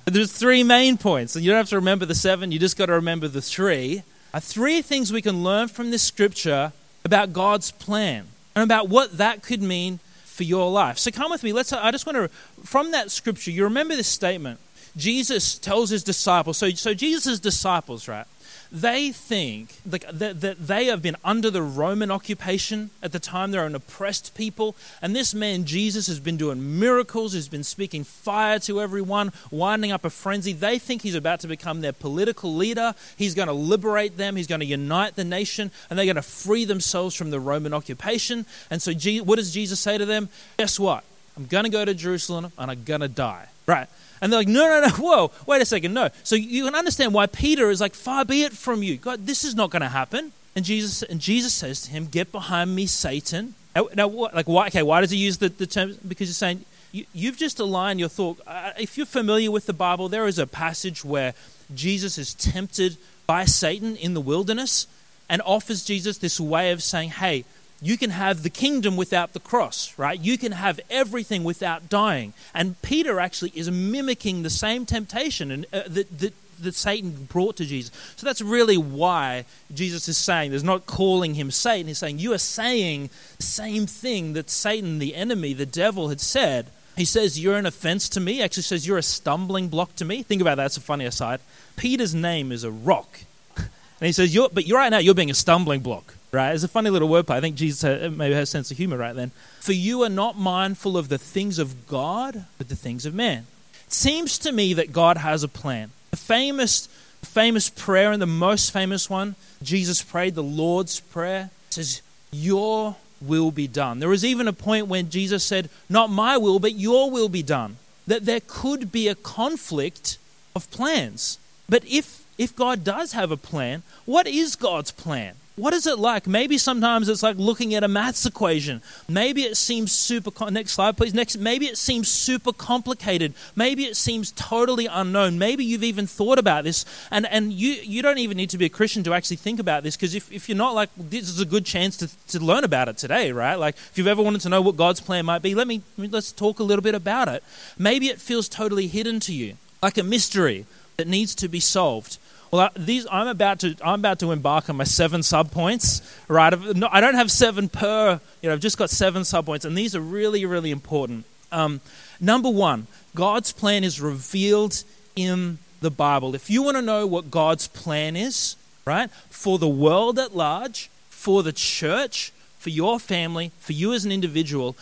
But 0.05 0.13
there's 0.13 0.31
three 0.31 0.63
main 0.63 0.97
points, 0.97 1.35
and 1.35 1.43
you 1.43 1.51
don't 1.51 1.57
have 1.57 1.69
to 1.69 1.75
remember 1.75 2.05
the 2.05 2.15
seven, 2.15 2.51
you 2.51 2.59
just 2.59 2.77
got 2.77 2.87
to 2.87 2.93
remember 2.93 3.27
the 3.27 3.41
three. 3.41 4.03
Are 4.33 4.39
three 4.39 4.81
things 4.81 5.11
we 5.11 5.21
can 5.21 5.43
learn 5.43 5.67
from 5.67 5.91
this 5.91 6.01
scripture 6.01 6.71
about 7.03 7.33
God's 7.33 7.71
plan 7.71 8.27
and 8.55 8.63
about 8.63 8.89
what 8.89 9.17
that 9.17 9.43
could 9.43 9.61
mean 9.61 9.99
for 10.37 10.43
your 10.43 10.71
life. 10.71 10.99
So 10.99 11.09
come 11.09 11.31
with 11.31 11.43
me. 11.43 11.51
Let's. 11.51 11.73
I 11.73 11.91
just 11.91 12.05
want 12.05 12.15
to 12.17 12.27
from 12.63 12.91
that 12.91 13.11
scripture. 13.11 13.51
You 13.51 13.63
remember 13.63 13.95
this 13.95 14.07
statement. 14.07 14.59
Jesus 14.95 15.57
tells 15.57 15.89
his 15.89 16.03
disciples. 16.03 16.57
So 16.57 16.69
so 16.69 16.93
Jesus' 16.93 17.39
disciples, 17.39 18.07
right? 18.07 18.25
They 18.71 19.11
think 19.11 19.75
that, 19.85 20.19
that 20.19 20.67
they 20.67 20.85
have 20.85 21.01
been 21.01 21.15
under 21.23 21.49
the 21.49 21.61
Roman 21.61 22.11
occupation 22.11 22.89
at 23.01 23.11
the 23.11 23.19
time. 23.19 23.51
They're 23.51 23.65
an 23.65 23.75
oppressed 23.75 24.35
people. 24.35 24.75
And 25.01 25.15
this 25.15 25.33
man, 25.33 25.65
Jesus, 25.65 26.07
has 26.07 26.19
been 26.19 26.37
doing 26.37 26.79
miracles, 26.79 27.33
He's 27.33 27.47
been 27.47 27.63
speaking 27.63 28.03
fire 28.03 28.59
to 28.59 28.81
everyone, 28.81 29.31
winding 29.51 29.91
up 29.91 30.03
a 30.05 30.09
frenzy. 30.09 30.53
They 30.53 30.79
think 30.79 31.01
he's 31.01 31.15
about 31.15 31.39
to 31.41 31.47
become 31.47 31.81
their 31.81 31.93
political 31.93 32.53
leader. 32.53 32.93
He's 33.15 33.35
going 33.35 33.47
to 33.47 33.53
liberate 33.53 34.17
them, 34.17 34.35
he's 34.35 34.47
going 34.47 34.61
to 34.61 34.65
unite 34.65 35.15
the 35.15 35.23
nation, 35.23 35.71
and 35.89 35.97
they're 35.97 36.05
going 36.05 36.15
to 36.15 36.21
free 36.21 36.65
themselves 36.65 37.15
from 37.15 37.31
the 37.31 37.39
Roman 37.39 37.73
occupation. 37.73 38.45
And 38.69 38.81
so, 38.81 38.91
what 39.23 39.35
does 39.35 39.53
Jesus 39.53 39.79
say 39.79 39.97
to 39.97 40.05
them? 40.05 40.29
Guess 40.57 40.79
what? 40.79 41.03
I'm 41.37 41.45
going 41.45 41.65
to 41.65 41.69
go 41.69 41.85
to 41.85 41.93
Jerusalem 41.93 42.51
and 42.57 42.71
I'm 42.71 42.83
going 42.83 43.01
to 43.01 43.07
die. 43.07 43.47
Right? 43.67 43.87
And 44.21 44.31
they're 44.31 44.39
like, 44.39 44.47
no, 44.47 44.67
no, 44.67 44.87
no, 44.87 44.89
whoa, 44.97 45.31
wait 45.45 45.61
a 45.61 45.65
second, 45.65 45.93
no. 45.93 46.09
So 46.23 46.35
you 46.35 46.65
can 46.65 46.75
understand 46.75 47.13
why 47.13 47.27
Peter 47.27 47.69
is 47.69 47.81
like, 47.81 47.93
far 47.93 48.25
be 48.25 48.43
it 48.43 48.53
from 48.53 48.83
you. 48.83 48.97
God, 48.97 49.25
this 49.25 49.43
is 49.43 49.55
not 49.55 49.69
going 49.69 49.81
to 49.81 49.89
happen. 49.89 50.31
And 50.55 50.65
Jesus, 50.65 51.03
and 51.03 51.19
Jesus 51.19 51.53
says 51.53 51.81
to 51.83 51.91
him, 51.91 52.07
get 52.07 52.31
behind 52.31 52.75
me, 52.75 52.87
Satan. 52.87 53.53
Now, 53.93 54.07
what, 54.07 54.33
like, 54.33 54.47
why, 54.47 54.67
okay, 54.67 54.81
why 54.81 55.01
does 55.01 55.11
he 55.11 55.17
use 55.17 55.37
the, 55.37 55.49
the 55.49 55.67
term? 55.67 55.95
Because 56.07 56.29
he's 56.29 56.37
saying, 56.37 56.65
you, 56.91 57.29
have 57.29 57.37
just 57.37 57.59
aligned 57.59 57.99
your 57.99 58.09
thought. 58.09 58.39
Uh, 58.47 58.71
if 58.79 58.97
you're 58.97 59.05
familiar 59.05 59.51
with 59.51 59.65
the 59.65 59.73
Bible, 59.73 60.09
there 60.09 60.25
is 60.25 60.39
a 60.39 60.47
passage 60.47 61.05
where 61.05 61.33
Jesus 61.73 62.17
is 62.17 62.33
tempted 62.33 62.97
by 63.27 63.45
Satan 63.45 63.95
in 63.95 64.13
the 64.13 64.21
wilderness 64.21 64.87
and 65.29 65.41
offers 65.43 65.83
Jesus 65.83 66.17
this 66.17 66.39
way 66.39 66.71
of 66.71 66.81
saying, 66.81 67.09
hey, 67.09 67.43
you 67.81 67.97
can 67.97 68.09
have 68.09 68.43
the 68.43 68.49
kingdom 68.49 68.97
without 68.97 69.33
the 69.33 69.39
cross, 69.39 69.93
right? 69.97 70.19
You 70.19 70.37
can 70.37 70.51
have 70.51 70.79
everything 70.89 71.43
without 71.43 71.89
dying. 71.89 72.33
And 72.53 72.81
Peter 72.81 73.19
actually 73.19 73.51
is 73.53 73.69
mimicking 73.69 74.43
the 74.43 74.49
same 74.49 74.85
temptation 74.85 75.51
and, 75.51 75.65
uh, 75.71 75.83
that, 75.87 76.19
that, 76.19 76.33
that 76.61 76.75
Satan 76.75 77.25
brought 77.25 77.55
to 77.57 77.65
Jesus. 77.65 77.91
So 78.15 78.25
that's 78.25 78.41
really 78.41 78.77
why 78.77 79.45
Jesus 79.71 80.07
is 80.07 80.17
saying, 80.17 80.51
there's 80.51 80.63
not 80.63 80.87
calling 80.87 81.35
him 81.35 81.51
Satan. 81.51 81.87
He's 81.87 81.99
saying, 81.99 82.17
you 82.17 82.33
are 82.33 82.39
saying 82.39 83.11
the 83.37 83.43
same 83.43 83.85
thing 83.85 84.33
that 84.33 84.49
Satan, 84.49 84.97
the 84.97 85.15
enemy, 85.15 85.53
the 85.53 85.65
devil, 85.67 86.09
had 86.09 86.19
said. 86.19 86.67
He 86.95 87.05
says, 87.05 87.39
You're 87.39 87.57
an 87.57 87.67
offense 87.67 88.09
to 88.09 88.19
me. 88.19 88.41
Actually, 88.41 88.63
says, 88.63 88.87
You're 88.87 88.97
a 88.97 89.03
stumbling 89.03 89.67
block 89.67 89.95
to 89.97 90.05
me. 90.05 90.23
Think 90.23 90.41
about 90.41 90.55
that. 90.55 90.65
It's 90.65 90.77
a 90.77 90.81
funny 90.81 91.05
aside. 91.05 91.41
Peter's 91.75 92.15
name 92.15 92.51
is 92.51 92.63
a 92.63 92.71
rock. 92.71 93.19
and 93.55 93.67
he 93.99 94.11
says, 94.11 94.33
you're, 94.33 94.49
But 94.49 94.65
you're 94.65 94.79
right 94.79 94.89
now, 94.89 94.97
you're 94.97 95.13
being 95.13 95.29
a 95.29 95.35
stumbling 95.35 95.81
block 95.81 96.16
right? 96.37 96.53
It's 96.53 96.63
a 96.63 96.67
funny 96.67 96.89
little 96.91 97.09
wordplay. 97.09 97.31
I 97.31 97.41
think 97.41 97.55
Jesus 97.55 97.83
uh, 97.83 98.11
maybe 98.13 98.35
has 98.35 98.47
a 98.49 98.51
sense 98.51 98.69
of 98.71 98.77
humor 98.77 98.97
right 98.97 99.15
then. 99.15 99.31
For 99.59 99.73
you 99.73 100.03
are 100.03 100.09
not 100.09 100.37
mindful 100.37 100.95
of 100.95 101.09
the 101.09 101.17
things 101.17 101.57
of 101.57 101.87
God, 101.87 102.45
but 102.57 102.69
the 102.69 102.75
things 102.75 103.05
of 103.05 103.13
man. 103.15 103.47
It 103.85 103.93
seems 103.93 104.37
to 104.39 104.51
me 104.51 104.73
that 104.75 104.93
God 104.93 105.17
has 105.17 105.43
a 105.43 105.47
plan. 105.47 105.91
The 106.11 106.17
famous, 106.17 106.87
famous 107.23 107.69
prayer 107.69 108.11
and 108.11 108.21
the 108.21 108.27
most 108.27 108.71
famous 108.71 109.09
one, 109.09 109.35
Jesus 109.63 110.03
prayed, 110.03 110.35
the 110.35 110.43
Lord's 110.43 110.99
Prayer, 110.99 111.49
says, 111.71 112.01
Your 112.31 112.97
will 113.19 113.49
be 113.51 113.67
done. 113.67 113.99
There 113.99 114.09
was 114.09 114.23
even 114.23 114.47
a 114.47 114.53
point 114.53 114.87
when 114.87 115.09
Jesus 115.09 115.43
said, 115.43 115.69
Not 115.89 116.11
my 116.11 116.37
will, 116.37 116.59
but 116.59 116.75
your 116.75 117.09
will 117.09 117.29
be 117.29 117.43
done. 117.43 117.77
That 118.05 118.25
there 118.25 118.41
could 118.45 118.91
be 118.91 119.07
a 119.07 119.15
conflict 119.15 120.19
of 120.55 120.69
plans. 120.69 121.39
But 121.67 121.83
if, 121.85 122.23
if 122.37 122.55
God 122.55 122.83
does 122.83 123.13
have 123.13 123.31
a 123.31 123.37
plan, 123.37 123.81
what 124.05 124.27
is 124.27 124.55
God's 124.55 124.91
plan? 124.91 125.35
What 125.57 125.73
is 125.73 125.87
it 125.87 125.97
like? 125.97 126.27
Maybe 126.27 126.59
sometimes 126.59 127.09
it's 127.09 127.23
like 127.23 127.35
looking 127.37 127.73
at 127.73 127.83
a 127.83 127.87
maths 127.87 128.27
equation. 128.27 128.83
Maybe 129.09 129.41
it 129.41 129.57
seems 129.57 129.91
super. 129.91 130.51
Next 130.51 130.73
slide, 130.73 130.95
please. 130.97 131.15
Next, 131.15 131.35
maybe 131.35 131.65
it 131.65 131.79
seems 131.79 132.09
super 132.09 132.53
complicated. 132.53 133.33
Maybe 133.55 133.85
it 133.85 133.97
seems 133.97 134.31
totally 134.33 134.85
unknown. 134.85 135.39
Maybe 135.39 135.65
you've 135.65 135.83
even 135.83 136.05
thought 136.05 136.37
about 136.37 136.63
this, 136.63 136.85
and 137.09 137.25
and 137.25 137.51
you 137.51 137.71
you 137.71 138.03
don't 138.03 138.19
even 138.19 138.37
need 138.37 138.51
to 138.51 138.59
be 138.59 138.65
a 138.65 138.69
Christian 138.69 139.01
to 139.05 139.15
actually 139.15 139.37
think 139.37 139.59
about 139.59 139.81
this 139.81 139.95
because 139.95 140.13
if, 140.13 140.31
if 140.31 140.47
you're 140.47 140.55
not 140.55 140.75
like 140.75 140.91
this 140.95 141.27
is 141.27 141.39
a 141.39 141.45
good 141.45 141.65
chance 141.65 141.97
to 141.97 142.09
to 142.27 142.39
learn 142.39 142.63
about 142.63 142.87
it 142.87 142.99
today, 142.99 143.31
right? 143.31 143.55
Like 143.55 143.73
if 143.77 143.93
you've 143.95 144.05
ever 144.05 144.21
wanted 144.21 144.41
to 144.41 144.49
know 144.49 144.61
what 144.61 144.75
God's 144.75 145.01
plan 145.01 145.25
might 145.25 145.41
be, 145.41 145.55
let 145.55 145.65
me 145.65 145.81
let's 145.97 146.31
talk 146.31 146.59
a 146.59 146.63
little 146.63 146.83
bit 146.83 146.93
about 146.93 147.29
it. 147.29 147.43
Maybe 147.79 148.09
it 148.09 148.21
feels 148.21 148.47
totally 148.47 148.85
hidden 148.85 149.19
to 149.21 149.33
you, 149.33 149.57
like 149.81 149.97
a 149.97 150.03
mystery 150.03 150.67
that 150.97 151.07
needs 151.07 151.33
to 151.33 151.47
be 151.47 151.59
solved. 151.59 152.19
Well, 152.51 152.69
these 152.75 153.05
I'm 153.11 153.27
about 153.27 153.59
to 153.59 153.75
I'm 153.83 153.99
about 153.99 154.19
to 154.19 154.31
embark 154.31 154.69
on 154.69 154.77
my 154.77 154.83
seven 154.83 155.23
sub 155.23 155.51
points. 155.51 156.01
Right, 156.27 156.53
I 156.53 157.01
don't 157.01 157.15
have 157.15 157.31
seven 157.31 157.69
per. 157.69 158.19
You 158.41 158.49
know, 158.49 158.53
I've 158.53 158.61
just 158.61 158.77
got 158.77 158.89
seven 158.89 159.25
sub 159.25 159.45
points, 159.45 159.65
and 159.65 159.77
these 159.77 159.95
are 159.95 160.01
really 160.01 160.45
really 160.45 160.71
important. 160.71 161.25
Um, 161.51 161.81
number 162.19 162.49
one, 162.49 162.87
God's 163.15 163.51
plan 163.51 163.83
is 163.83 164.01
revealed 164.01 164.83
in 165.15 165.59
the 165.81 165.91
Bible. 165.91 166.35
If 166.35 166.49
you 166.49 166.63
want 166.63 166.77
to 166.77 166.81
know 166.81 167.05
what 167.05 167.31
God's 167.31 167.67
plan 167.67 168.15
is, 168.15 168.55
right, 168.85 169.09
for 169.29 169.57
the 169.57 169.67
world 169.67 170.19
at 170.19 170.35
large, 170.35 170.89
for 171.09 171.43
the 171.43 171.53
church, 171.53 172.31
for 172.59 172.69
your 172.69 172.99
family, 172.99 173.51
for 173.59 173.73
you 173.73 173.93
as 173.93 174.05
an 174.05 174.11
individual, 174.11 174.75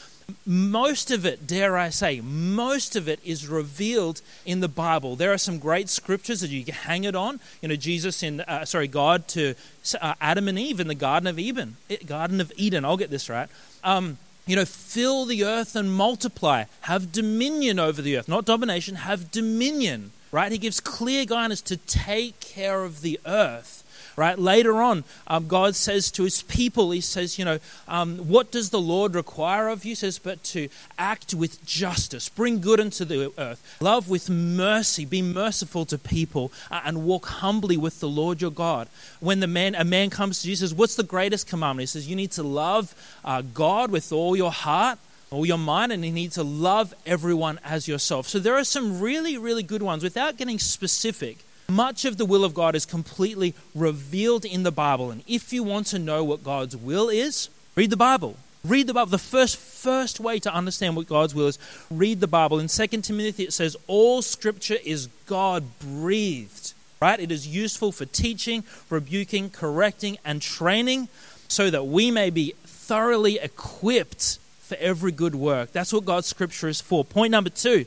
most 0.46 1.12
of 1.12 1.26
it, 1.26 1.48
dare 1.48 1.78
I 1.78 1.90
say, 1.90 2.22
most 2.22 2.96
of 2.96 3.08
it 3.08 3.20
is 3.24 3.48
revealed 3.48 4.22
in 4.46 4.60
the 4.60 4.68
Bible. 4.68 5.16
There 5.16 5.34
are 5.34 5.38
some 5.38 5.60
great 5.60 5.90
scriptures 5.90 6.42
that 6.42 6.50
you 6.50 6.64
can 6.64 6.74
hang 6.74 7.04
it 7.04 7.16
on. 7.16 7.40
You 7.62 7.70
know, 7.70 7.76
Jesus 7.76 8.24
in, 8.24 8.42
uh, 8.42 8.66
sorry, 8.66 8.88
God 8.88 9.28
to 9.30 9.56
uh, 10.02 10.14
Adam 10.22 10.48
and 10.48 10.58
Eve 10.58 10.80
in 10.80 10.88
the 10.88 10.96
Garden 10.96 11.28
of 11.28 11.40
Eden. 11.40 11.78
Garden 12.06 12.42
of 12.42 12.52
Eden, 12.56 12.86
I'll 12.86 12.98
get 12.98 13.10
this 13.10 13.30
right. 13.30 13.50
Um, 13.84 14.18
you 14.48 14.56
know, 14.56 14.66
fill 14.66 15.26
the 15.26 15.44
earth 15.44 15.76
and 15.76 15.92
multiply. 15.92 16.66
Have 16.82 17.12
dominion 17.12 17.80
over 17.80 18.02
the 18.02 18.18
earth. 18.18 18.28
Not 18.28 18.46
domination, 18.46 18.96
have 18.96 19.32
dominion, 19.32 20.12
right? 20.32 20.52
He 20.52 20.58
gives 20.58 20.80
clear 20.80 21.26
guidance 21.26 21.62
to 21.62 21.78
take 21.78 22.40
care 22.40 22.84
of 22.84 23.02
the 23.02 23.20
earth 23.26 23.84
right? 24.16 24.38
Later 24.38 24.82
on, 24.82 25.04
um, 25.28 25.48
God 25.48 25.76
says 25.76 26.12
to 26.12 26.24
his 26.24 26.42
people, 26.44 26.92
He 26.92 27.02
says, 27.02 27.38
you 27.38 27.46
know, 27.46 27.60
um, 27.88 28.18
what 28.18 28.52
does 28.52 28.70
the 28.70 28.80
Lord 28.80 29.16
require 29.16 29.68
of 29.68 29.84
you? 29.84 29.92
He 29.92 29.96
says, 29.96 30.20
but 30.20 30.44
to 30.46 30.70
act 30.98 31.34
with 31.34 31.64
justice, 31.66 32.30
bring 32.30 32.62
good 32.62 32.80
into 32.80 33.06
the 33.06 33.32
earth, 33.38 33.78
love 33.80 34.10
with 34.10 34.30
mercy, 34.30 35.06
be 35.06 35.22
merciful 35.22 35.86
to 35.86 35.98
people, 35.98 36.52
uh, 36.72 36.82
and 36.86 37.06
walk 37.06 37.26
humbly 37.26 37.78
with 37.78 38.00
the 38.00 38.10
Lord 38.10 38.42
your 38.42 38.52
God. 38.52 38.88
When 39.20 39.40
the 39.40 39.48
man, 39.48 39.76
a 39.76 39.84
man 39.84 40.10
comes 40.10 40.42
to 40.42 40.48
Jesus, 40.48 40.74
what's 40.74 40.96
the 40.96 41.04
greatest 41.04 41.48
commandment? 41.48 41.84
He 41.84 41.88
says, 41.88 42.08
you 42.08 42.16
need 42.16 42.32
to 42.32 42.44
love 42.44 42.94
uh, 43.24 43.42
God 43.42 43.92
with 43.92 44.12
all 44.12 44.36
your 44.36 44.52
heart 44.52 45.00
all 45.32 45.46
your 45.46 45.58
mind, 45.58 45.92
and 45.92 46.06
you 46.06 46.12
need 46.12 46.32
to 46.32 46.44
love 46.44 46.94
everyone 47.06 47.60
as 47.64 47.88
yourself. 47.88 48.28
So 48.28 48.40
there 48.40 48.56
are 48.56 48.64
some 48.64 49.02
really, 49.02 49.38
really 49.38 49.64
good 49.64 49.82
ones. 49.82 50.04
Without 50.04 50.38
getting 50.38 50.60
specific, 50.60 51.40
much 51.68 52.06
of 52.06 52.18
the 52.18 52.26
will 52.26 52.44
of 52.44 52.54
God 52.54 52.76
is 52.76 52.86
completely 52.86 53.54
revealed 53.74 54.46
in 54.46 54.64
the 54.64 54.72
Bible. 54.72 55.12
And 55.12 55.24
if 55.28 55.52
you 55.52 55.64
want 55.64 55.88
to 55.88 56.00
know 56.00 56.24
what 56.24 56.44
God's 56.44 56.78
will 56.78 57.10
is, 57.10 57.50
read 57.76 57.90
the 57.90 57.98
Bible. 57.98 58.38
Read 58.64 58.88
the 58.88 58.94
Bible. 58.94 59.12
The 59.12 59.18
first 59.18 59.58
first 59.58 60.20
way 60.20 60.40
to 60.40 60.54
understand 60.54 60.96
what 60.96 61.08
God's 61.08 61.36
will 61.36 61.48
is, 61.48 61.60
read 61.92 62.20
the 62.20 62.28
Bible. 62.28 62.60
In 62.60 62.68
2 62.68 62.88
Timothy 62.88 63.44
it 63.44 63.54
says 63.54 63.78
all 63.88 64.22
scripture 64.22 64.78
is 64.84 65.08
God 65.28 65.64
breathed. 65.80 66.74
Right? 67.02 67.20
It 67.20 67.32
is 67.32 67.48
useful 67.48 67.92
for 67.92 68.06
teaching, 68.06 68.64
rebuking, 68.90 69.50
correcting, 69.50 70.18
and 70.26 70.42
training 70.42 71.10
so 71.48 71.70
that 71.70 71.86
we 71.86 72.10
may 72.10 72.30
be 72.30 72.54
thoroughly 72.64 73.38
equipped 73.38 74.40
for 74.62 74.76
every 74.80 75.12
good 75.12 75.36
work. 75.36 75.72
That's 75.72 75.94
what 75.94 76.06
God's 76.06 76.28
scripture 76.28 76.68
is 76.68 76.82
for. 76.82 77.06
Point 77.06 77.32
number 77.32 77.50
two 77.50 77.86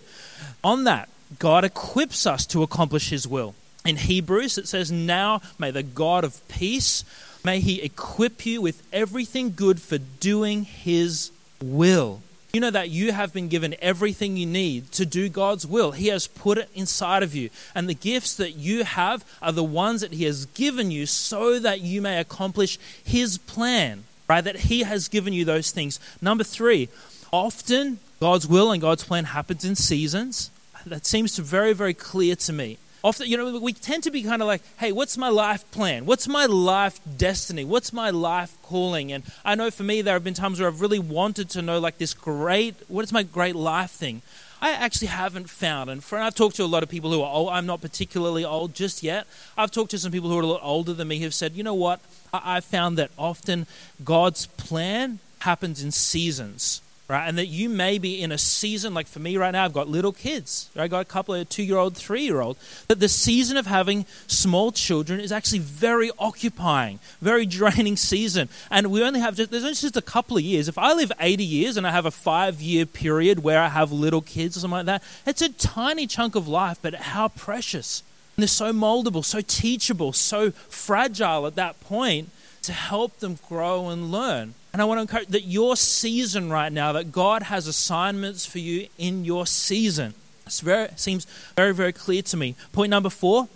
on 0.62 0.84
that, 0.84 1.08
God 1.38 1.64
equips 1.64 2.26
us 2.26 2.46
to 2.46 2.62
accomplish 2.62 3.10
his 3.10 3.26
will. 3.26 3.54
In 3.84 3.96
Hebrews, 3.96 4.58
it 4.58 4.68
says, 4.68 4.90
Now 4.90 5.40
may 5.58 5.70
the 5.70 5.82
God 5.82 6.24
of 6.24 6.46
peace, 6.48 7.04
may 7.44 7.60
he 7.60 7.80
equip 7.80 8.44
you 8.44 8.60
with 8.60 8.82
everything 8.92 9.52
good 9.54 9.80
for 9.80 9.98
doing 9.98 10.64
his 10.64 11.30
will. 11.62 12.22
You 12.52 12.60
know 12.60 12.70
that 12.70 12.88
you 12.88 13.12
have 13.12 13.34
been 13.34 13.48
given 13.48 13.76
everything 13.80 14.36
you 14.36 14.46
need 14.46 14.90
to 14.92 15.04
do 15.04 15.28
God's 15.28 15.66
will. 15.66 15.92
He 15.92 16.06
has 16.06 16.26
put 16.26 16.56
it 16.56 16.70
inside 16.74 17.22
of 17.22 17.34
you. 17.34 17.50
And 17.74 17.88
the 17.88 17.94
gifts 17.94 18.34
that 18.36 18.52
you 18.52 18.84
have 18.84 19.22
are 19.42 19.52
the 19.52 19.62
ones 19.62 20.00
that 20.00 20.14
He 20.14 20.24
has 20.24 20.46
given 20.46 20.90
you 20.90 21.04
so 21.04 21.58
that 21.58 21.82
you 21.82 22.00
may 22.00 22.18
accomplish 22.18 22.78
His 23.04 23.36
plan, 23.36 24.04
right? 24.28 24.42
That 24.42 24.56
He 24.56 24.82
has 24.82 25.08
given 25.08 25.34
you 25.34 25.44
those 25.44 25.72
things. 25.72 26.00
Number 26.22 26.42
three, 26.42 26.88
often 27.30 27.98
God's 28.18 28.46
will 28.46 28.72
and 28.72 28.80
God's 28.80 29.04
plan 29.04 29.24
happens 29.24 29.62
in 29.62 29.74
seasons. 29.74 30.50
That 30.86 31.04
seems 31.04 31.34
to 31.34 31.42
very, 31.42 31.74
very 31.74 31.92
clear 31.92 32.34
to 32.36 32.52
me 32.52 32.78
often, 33.04 33.28
you 33.28 33.36
know, 33.36 33.58
we 33.58 33.72
tend 33.72 34.02
to 34.04 34.10
be 34.10 34.22
kind 34.22 34.42
of 34.42 34.48
like, 34.48 34.62
hey, 34.78 34.92
what's 34.92 35.16
my 35.16 35.28
life 35.28 35.68
plan? 35.70 36.06
What's 36.06 36.28
my 36.28 36.46
life 36.46 37.00
destiny? 37.16 37.64
What's 37.64 37.92
my 37.92 38.10
life 38.10 38.56
calling? 38.62 39.12
And 39.12 39.24
I 39.44 39.54
know 39.54 39.70
for 39.70 39.82
me, 39.82 40.02
there 40.02 40.14
have 40.14 40.24
been 40.24 40.34
times 40.34 40.60
where 40.60 40.68
I've 40.68 40.80
really 40.80 40.98
wanted 40.98 41.50
to 41.50 41.62
know, 41.62 41.78
like, 41.78 41.98
this 41.98 42.14
great, 42.14 42.74
what 42.88 43.04
is 43.04 43.12
my 43.12 43.22
great 43.22 43.56
life 43.56 43.90
thing? 43.90 44.22
I 44.60 44.72
actually 44.72 45.08
haven't 45.08 45.48
found, 45.48 45.88
and 45.88 46.02
for, 46.02 46.18
I've 46.18 46.34
talked 46.34 46.56
to 46.56 46.64
a 46.64 46.66
lot 46.66 46.82
of 46.82 46.88
people 46.88 47.12
who 47.12 47.22
are 47.22 47.32
old. 47.32 47.50
I'm 47.50 47.66
not 47.66 47.80
particularly 47.80 48.44
old 48.44 48.74
just 48.74 49.04
yet. 49.04 49.28
I've 49.56 49.70
talked 49.70 49.92
to 49.92 49.98
some 49.98 50.10
people 50.10 50.30
who 50.30 50.38
are 50.38 50.42
a 50.42 50.46
lot 50.46 50.62
older 50.64 50.92
than 50.92 51.06
me 51.06 51.20
who've 51.20 51.32
said, 51.32 51.52
you 51.52 51.62
know 51.62 51.74
what? 51.74 52.00
I, 52.32 52.56
I've 52.56 52.64
found 52.64 52.98
that 52.98 53.12
often 53.16 53.66
God's 54.04 54.46
plan 54.46 55.20
happens 55.40 55.80
in 55.82 55.92
seasons 55.92 56.82
right? 57.08 57.26
And 57.26 57.38
that 57.38 57.46
you 57.46 57.70
may 57.70 57.98
be 57.98 58.20
in 58.20 58.30
a 58.30 58.38
season, 58.38 58.92
like 58.92 59.06
for 59.06 59.18
me 59.18 59.38
right 59.38 59.50
now, 59.50 59.64
I've 59.64 59.72
got 59.72 59.88
little 59.88 60.12
kids. 60.12 60.68
Right? 60.76 60.84
I 60.84 60.88
got 60.88 61.00
a 61.00 61.06
couple 61.06 61.34
of 61.34 61.48
two 61.48 61.62
year 61.62 61.78
old, 61.78 61.96
three 61.96 62.22
year 62.22 62.40
old. 62.42 62.58
That 62.88 63.00
the 63.00 63.08
season 63.08 63.56
of 63.56 63.66
having 63.66 64.04
small 64.26 64.72
children 64.72 65.18
is 65.18 65.32
actually 65.32 65.60
very 65.60 66.10
occupying, 66.18 67.00
very 67.22 67.46
draining 67.46 67.96
season. 68.12 68.50
And 68.70 68.90
we 68.90 69.02
only 69.02 69.20
have 69.20 69.36
just, 69.36 69.50
there's 69.50 69.64
only 69.64 69.74
just 69.74 69.96
a 69.96 70.02
couple 70.02 70.36
of 70.36 70.42
years. 70.42 70.68
If 70.68 70.76
I 70.76 70.92
live 70.92 71.10
80 71.18 71.42
years 71.44 71.76
and 71.78 71.86
I 71.86 71.90
have 71.92 72.06
a 72.06 72.10
five 72.10 72.60
year 72.60 72.84
period 72.84 73.42
where 73.42 73.60
I 73.60 73.68
have 73.68 73.90
little 73.90 74.20
kids 74.20 74.56
or 74.56 74.60
something 74.60 74.76
like 74.76 74.86
that, 74.86 75.02
it's 75.26 75.40
a 75.40 75.48
tiny 75.48 76.06
chunk 76.06 76.34
of 76.34 76.46
life, 76.46 76.78
but 76.82 76.94
how 76.94 77.28
precious. 77.28 78.02
And 78.36 78.42
they're 78.42 78.48
so 78.48 78.72
moldable, 78.72 79.24
so 79.24 79.40
teachable, 79.40 80.12
so 80.12 80.50
fragile 80.50 81.46
at 81.46 81.54
that 81.56 81.80
point 81.80 82.30
to 82.62 82.72
help 82.72 83.18
them 83.20 83.38
grow 83.48 83.88
and 83.88 84.12
learn. 84.12 84.54
And 84.72 84.82
I 84.82 84.84
want 84.84 84.98
to 84.98 85.02
encourage 85.02 85.28
that 85.28 85.44
your 85.44 85.76
season 85.76 86.50
right 86.50 86.72
now, 86.72 86.92
that 86.92 87.10
God 87.10 87.44
has 87.44 87.66
assignments 87.66 88.44
for 88.44 88.58
you 88.58 88.88
in 88.98 89.24
your 89.24 89.46
season. 89.46 90.14
It 90.46 90.98
seems 90.98 91.26
very, 91.56 91.74
very 91.74 91.92
clear 91.92 92.22
to 92.22 92.36
me. 92.36 92.54
Point 92.72 92.90
number 92.90 93.10
four 93.10 93.48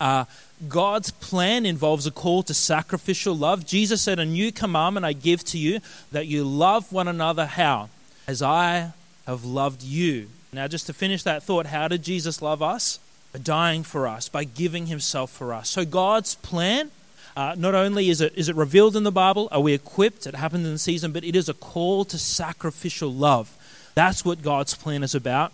uh, 0.00 0.24
God's 0.68 1.10
plan 1.10 1.66
involves 1.66 2.06
a 2.06 2.10
call 2.10 2.42
to 2.44 2.54
sacrificial 2.54 3.34
love. 3.34 3.66
Jesus 3.66 4.02
said, 4.02 4.18
A 4.18 4.24
new 4.24 4.52
commandment 4.52 5.04
I 5.04 5.12
give 5.12 5.44
to 5.44 5.58
you, 5.58 5.80
that 6.12 6.26
you 6.26 6.44
love 6.44 6.92
one 6.92 7.08
another. 7.08 7.46
How? 7.46 7.88
As 8.26 8.42
I 8.42 8.92
have 9.26 9.44
loved 9.44 9.82
you. 9.82 10.28
Now, 10.52 10.68
just 10.68 10.86
to 10.86 10.92
finish 10.92 11.22
that 11.24 11.42
thought, 11.42 11.66
how 11.66 11.88
did 11.88 12.02
Jesus 12.02 12.40
love 12.40 12.62
us? 12.62 12.98
By 13.32 13.38
dying 13.40 13.82
for 13.82 14.06
us, 14.06 14.28
by 14.28 14.44
giving 14.44 14.86
himself 14.86 15.30
for 15.30 15.52
us. 15.52 15.68
So, 15.68 15.84
God's 15.84 16.34
plan 16.36 16.90
uh, 17.36 17.54
not 17.56 17.74
only 17.74 18.08
is 18.08 18.20
it, 18.22 18.32
is 18.34 18.48
it 18.48 18.56
revealed 18.56 18.96
in 18.96 19.02
the 19.02 19.12
Bible, 19.12 19.48
are 19.52 19.60
we 19.60 19.74
equipped, 19.74 20.26
it 20.26 20.34
happened 20.34 20.64
in 20.64 20.72
the 20.72 20.78
season, 20.78 21.12
but 21.12 21.22
it 21.22 21.36
is 21.36 21.48
a 21.48 21.54
call 21.54 22.04
to 22.06 22.18
sacrificial 22.18 23.12
love. 23.12 23.54
That's 23.94 24.24
what 24.24 24.42
God's 24.42 24.74
plan 24.74 25.02
is 25.02 25.14
about. 25.14 25.52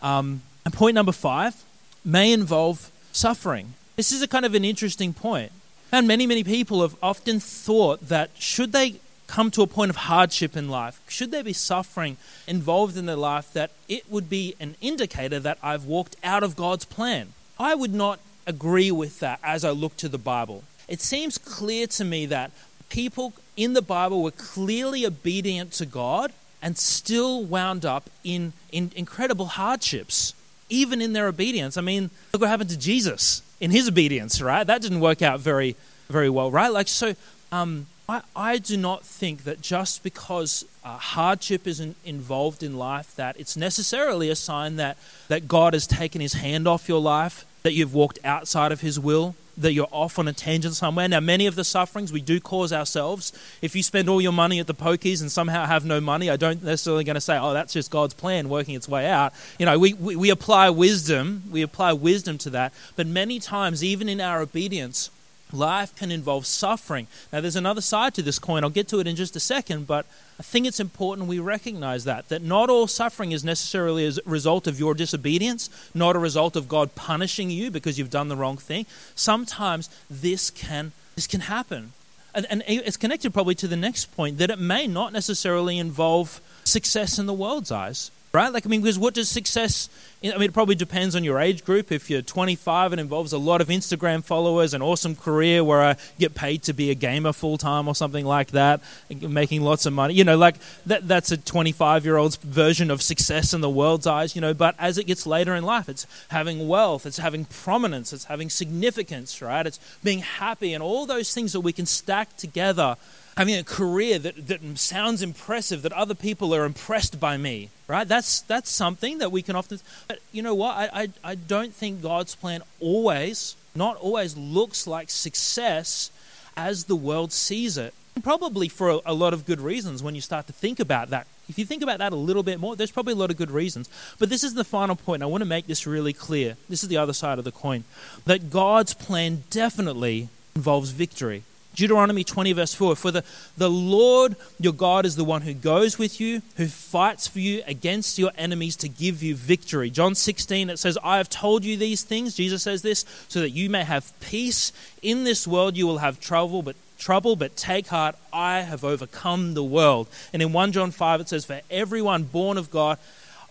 Um, 0.00 0.42
and 0.64 0.72
point 0.72 0.94
number 0.94 1.12
five 1.12 1.62
may 2.04 2.32
involve 2.32 2.90
suffering. 3.12 3.74
This 3.96 4.10
is 4.10 4.22
a 4.22 4.28
kind 4.28 4.46
of 4.46 4.54
an 4.54 4.64
interesting 4.64 5.12
point. 5.12 5.52
And 5.92 6.08
many, 6.08 6.26
many 6.26 6.42
people 6.42 6.80
have 6.80 6.96
often 7.02 7.38
thought 7.40 8.08
that 8.08 8.30
should 8.38 8.72
they 8.72 8.94
come 9.26 9.50
to 9.50 9.62
a 9.62 9.66
point 9.66 9.90
of 9.90 9.96
hardship 9.96 10.56
in 10.56 10.68
life, 10.68 11.00
should 11.08 11.30
there 11.30 11.44
be 11.44 11.52
suffering 11.52 12.16
involved 12.46 12.96
in 12.96 13.06
their 13.06 13.16
life, 13.16 13.52
that 13.52 13.70
it 13.88 14.10
would 14.10 14.28
be 14.28 14.54
an 14.60 14.76
indicator 14.80 15.38
that 15.40 15.58
I've 15.62 15.84
walked 15.84 16.16
out 16.24 16.42
of 16.42 16.56
God's 16.56 16.84
plan. 16.84 17.34
I 17.58 17.74
would 17.74 17.94
not 17.94 18.20
agree 18.46 18.90
with 18.90 19.20
that 19.20 19.38
as 19.42 19.64
I 19.64 19.70
look 19.70 19.96
to 19.98 20.08
the 20.08 20.18
Bible 20.18 20.64
it 20.92 21.00
seems 21.00 21.38
clear 21.38 21.86
to 21.86 22.04
me 22.04 22.26
that 22.26 22.50
people 22.90 23.32
in 23.56 23.72
the 23.72 23.80
Bible 23.80 24.22
were 24.22 24.30
clearly 24.30 25.06
obedient 25.06 25.72
to 25.72 25.86
God 25.86 26.34
and 26.60 26.76
still 26.76 27.42
wound 27.42 27.86
up 27.86 28.10
in, 28.22 28.52
in 28.70 28.92
incredible 28.94 29.46
hardships, 29.46 30.34
even 30.68 31.00
in 31.00 31.14
their 31.14 31.28
obedience. 31.28 31.78
I 31.78 31.80
mean, 31.80 32.10
look 32.34 32.42
what 32.42 32.50
happened 32.50 32.68
to 32.70 32.78
Jesus 32.78 33.40
in 33.58 33.70
his 33.70 33.88
obedience, 33.88 34.42
right? 34.42 34.66
That 34.66 34.82
didn't 34.82 35.00
work 35.00 35.22
out 35.22 35.40
very, 35.40 35.76
very 36.10 36.28
well, 36.28 36.50
right? 36.50 36.70
Like, 36.70 36.88
so 36.88 37.16
um, 37.50 37.86
I, 38.06 38.20
I 38.36 38.58
do 38.58 38.76
not 38.76 39.02
think 39.02 39.44
that 39.44 39.62
just 39.62 40.02
because 40.02 40.66
uh, 40.84 40.98
hardship 40.98 41.66
is 41.66 41.80
in, 41.80 41.94
involved 42.04 42.62
in 42.62 42.76
life, 42.76 43.16
that 43.16 43.40
it's 43.40 43.56
necessarily 43.56 44.28
a 44.28 44.36
sign 44.36 44.76
that, 44.76 44.98
that 45.28 45.48
God 45.48 45.72
has 45.72 45.86
taken 45.86 46.20
his 46.20 46.34
hand 46.34 46.68
off 46.68 46.86
your 46.86 47.00
life, 47.00 47.46
that 47.62 47.72
you've 47.72 47.94
walked 47.94 48.18
outside 48.26 48.72
of 48.72 48.82
his 48.82 49.00
will 49.00 49.36
that 49.56 49.72
you're 49.72 49.88
off 49.90 50.18
on 50.18 50.28
a 50.28 50.32
tangent 50.32 50.74
somewhere. 50.74 51.08
Now, 51.08 51.20
many 51.20 51.46
of 51.46 51.54
the 51.54 51.64
sufferings 51.64 52.12
we 52.12 52.20
do 52.20 52.40
cause 52.40 52.72
ourselves. 52.72 53.32
If 53.60 53.76
you 53.76 53.82
spend 53.82 54.08
all 54.08 54.20
your 54.20 54.32
money 54.32 54.60
at 54.60 54.66
the 54.66 54.74
pokies 54.74 55.20
and 55.20 55.30
somehow 55.30 55.66
have 55.66 55.84
no 55.84 56.00
money, 56.00 56.30
I 56.30 56.36
don't 56.36 56.62
necessarily 56.62 57.04
going 57.04 57.14
to 57.14 57.20
say, 57.20 57.38
oh, 57.38 57.52
that's 57.52 57.72
just 57.72 57.90
God's 57.90 58.14
plan 58.14 58.48
working 58.48 58.74
its 58.74 58.88
way 58.88 59.06
out. 59.06 59.32
You 59.58 59.66
know, 59.66 59.78
we, 59.78 59.94
we, 59.94 60.16
we 60.16 60.30
apply 60.30 60.70
wisdom, 60.70 61.44
we 61.50 61.62
apply 61.62 61.92
wisdom 61.92 62.38
to 62.38 62.50
that. 62.50 62.72
But 62.96 63.06
many 63.06 63.38
times, 63.38 63.84
even 63.84 64.08
in 64.08 64.20
our 64.20 64.40
obedience, 64.40 65.10
Life 65.52 65.94
can 65.94 66.10
involve 66.10 66.46
suffering. 66.46 67.06
Now, 67.32 67.40
there's 67.40 67.56
another 67.56 67.80
side 67.80 68.14
to 68.14 68.22
this 68.22 68.38
coin. 68.38 68.64
I'll 68.64 68.70
get 68.70 68.88
to 68.88 69.00
it 69.00 69.06
in 69.06 69.16
just 69.16 69.36
a 69.36 69.40
second, 69.40 69.86
but 69.86 70.06
I 70.38 70.42
think 70.42 70.66
it's 70.66 70.80
important 70.80 71.28
we 71.28 71.38
recognize 71.38 72.04
that. 72.04 72.28
That 72.28 72.42
not 72.42 72.70
all 72.70 72.86
suffering 72.86 73.32
is 73.32 73.44
necessarily 73.44 74.06
a 74.06 74.12
result 74.24 74.66
of 74.66 74.78
your 74.78 74.94
disobedience, 74.94 75.68
not 75.94 76.16
a 76.16 76.18
result 76.18 76.56
of 76.56 76.68
God 76.68 76.94
punishing 76.94 77.50
you 77.50 77.70
because 77.70 77.98
you've 77.98 78.10
done 78.10 78.28
the 78.28 78.36
wrong 78.36 78.56
thing. 78.56 78.86
Sometimes 79.14 79.90
this 80.10 80.50
can, 80.50 80.92
this 81.14 81.26
can 81.26 81.40
happen. 81.40 81.92
And, 82.34 82.46
and 82.48 82.62
it's 82.66 82.96
connected 82.96 83.34
probably 83.34 83.54
to 83.56 83.68
the 83.68 83.76
next 83.76 84.06
point 84.16 84.38
that 84.38 84.50
it 84.50 84.58
may 84.58 84.86
not 84.86 85.12
necessarily 85.12 85.78
involve 85.78 86.40
success 86.64 87.18
in 87.18 87.26
the 87.26 87.34
world's 87.34 87.70
eyes 87.70 88.10
right? 88.32 88.52
Like, 88.52 88.64
I 88.64 88.68
mean, 88.68 88.80
because 88.80 88.98
what 88.98 89.14
does 89.14 89.28
success, 89.28 89.90
I 90.24 90.28
mean, 90.28 90.42
it 90.42 90.54
probably 90.54 90.74
depends 90.74 91.14
on 91.14 91.22
your 91.22 91.38
age 91.38 91.64
group. 91.64 91.92
If 91.92 92.08
you're 92.08 92.22
25, 92.22 92.94
it 92.94 92.98
involves 92.98 93.32
a 93.32 93.38
lot 93.38 93.60
of 93.60 93.68
Instagram 93.68 94.24
followers, 94.24 94.72
an 94.72 94.80
awesome 94.80 95.14
career 95.14 95.62
where 95.62 95.82
I 95.82 95.96
get 96.18 96.34
paid 96.34 96.62
to 96.64 96.72
be 96.72 96.90
a 96.90 96.94
gamer 96.94 97.32
full 97.32 97.58
time 97.58 97.88
or 97.88 97.94
something 97.94 98.24
like 98.24 98.52
that, 98.52 98.80
making 99.10 99.62
lots 99.62 99.84
of 99.84 99.92
money. 99.92 100.14
You 100.14 100.24
know, 100.24 100.38
like 100.38 100.56
that, 100.86 101.06
that's 101.06 101.30
a 101.30 101.36
25 101.36 102.06
year 102.06 102.16
old's 102.16 102.36
version 102.36 102.90
of 102.90 103.02
success 103.02 103.52
in 103.52 103.60
the 103.60 103.70
world's 103.70 104.06
eyes, 104.06 104.34
you 104.34 104.40
know. 104.40 104.54
But 104.54 104.76
as 104.78 104.96
it 104.96 105.04
gets 105.04 105.26
later 105.26 105.54
in 105.54 105.64
life, 105.64 105.90
it's 105.90 106.06
having 106.30 106.68
wealth, 106.68 107.04
it's 107.04 107.18
having 107.18 107.44
prominence, 107.44 108.14
it's 108.14 108.24
having 108.24 108.48
significance, 108.48 109.42
right? 109.42 109.66
It's 109.66 109.78
being 110.02 110.20
happy 110.20 110.72
and 110.72 110.82
all 110.82 111.04
those 111.04 111.34
things 111.34 111.52
that 111.52 111.60
we 111.60 111.72
can 111.72 111.84
stack 111.84 112.36
together 112.38 112.96
having 113.36 113.56
a 113.56 113.64
career 113.64 114.18
that, 114.18 114.46
that 114.48 114.78
sounds 114.78 115.22
impressive, 115.22 115.82
that 115.82 115.92
other 115.92 116.14
people 116.14 116.54
are 116.54 116.64
impressed 116.64 117.18
by 117.18 117.36
me, 117.36 117.70
right? 117.88 118.06
That's, 118.06 118.40
that's 118.42 118.70
something 118.70 119.18
that 119.18 119.32
we 119.32 119.42
can 119.42 119.56
often. 119.56 119.80
But 120.08 120.18
you 120.32 120.42
know 120.42 120.54
what? 120.54 120.76
I, 120.76 121.02
I, 121.02 121.08
I 121.24 121.34
don't 121.34 121.72
think 121.72 122.02
God's 122.02 122.34
plan 122.34 122.62
always, 122.80 123.56
not 123.74 123.96
always, 123.96 124.36
looks 124.36 124.86
like 124.86 125.10
success 125.10 126.10
as 126.56 126.84
the 126.84 126.96
world 126.96 127.32
sees 127.32 127.78
it. 127.78 127.94
Probably 128.22 128.68
for 128.68 128.90
a, 128.90 129.00
a 129.06 129.14
lot 129.14 129.32
of 129.32 129.46
good 129.46 129.60
reasons 129.60 130.02
when 130.02 130.14
you 130.14 130.20
start 130.20 130.46
to 130.48 130.52
think 130.52 130.78
about 130.78 131.08
that. 131.10 131.26
If 131.48 131.58
you 131.58 131.64
think 131.64 131.82
about 131.82 131.98
that 131.98 132.12
a 132.12 132.16
little 132.16 132.42
bit 132.42 132.60
more, 132.60 132.76
there's 132.76 132.90
probably 132.90 133.14
a 133.14 133.16
lot 133.16 133.30
of 133.30 133.36
good 133.36 133.50
reasons. 133.50 133.88
But 134.18 134.28
this 134.28 134.44
is 134.44 134.54
the 134.54 134.64
final 134.64 134.94
point. 134.94 135.22
I 135.22 135.26
want 135.26 135.40
to 135.40 135.48
make 135.48 135.66
this 135.66 135.86
really 135.86 136.12
clear. 136.12 136.56
This 136.68 136.82
is 136.82 136.88
the 136.88 136.98
other 136.98 137.14
side 137.14 137.38
of 137.38 137.44
the 137.44 137.52
coin. 137.52 137.84
That 138.26 138.50
God's 138.50 138.92
plan 138.94 139.44
definitely 139.50 140.28
involves 140.54 140.90
victory. 140.90 141.44
Deuteronomy 141.74 142.22
20, 142.22 142.52
verse 142.52 142.74
4 142.74 142.96
For 142.96 143.10
the, 143.10 143.24
the 143.56 143.70
Lord 143.70 144.36
your 144.60 144.72
God 144.72 145.06
is 145.06 145.16
the 145.16 145.24
one 145.24 145.42
who 145.42 145.54
goes 145.54 145.98
with 145.98 146.20
you, 146.20 146.42
who 146.56 146.66
fights 146.66 147.26
for 147.26 147.40
you 147.40 147.62
against 147.66 148.18
your 148.18 148.32
enemies 148.36 148.76
to 148.76 148.88
give 148.88 149.22
you 149.22 149.34
victory. 149.34 149.88
John 149.88 150.14
16, 150.14 150.70
it 150.70 150.78
says, 150.78 150.98
I 151.02 151.16
have 151.16 151.30
told 151.30 151.64
you 151.64 151.76
these 151.76 152.02
things, 152.02 152.34
Jesus 152.34 152.62
says 152.62 152.82
this, 152.82 153.04
so 153.28 153.40
that 153.40 153.50
you 153.50 153.70
may 153.70 153.84
have 153.84 154.12
peace. 154.20 154.72
In 155.00 155.24
this 155.24 155.46
world 155.46 155.76
you 155.76 155.86
will 155.86 155.98
have 155.98 156.20
trouble, 156.20 156.62
but 156.62 156.76
trouble, 156.98 157.36
but 157.36 157.56
take 157.56 157.88
heart, 157.88 158.16
I 158.32 158.60
have 158.60 158.84
overcome 158.84 159.54
the 159.54 159.64
world. 159.64 160.08
And 160.32 160.40
in 160.42 160.52
1 160.52 160.72
John 160.72 160.90
5, 160.90 161.22
it 161.22 161.28
says, 161.28 161.44
For 161.44 161.60
everyone 161.70 162.24
born 162.24 162.58
of 162.58 162.70
God 162.70 162.98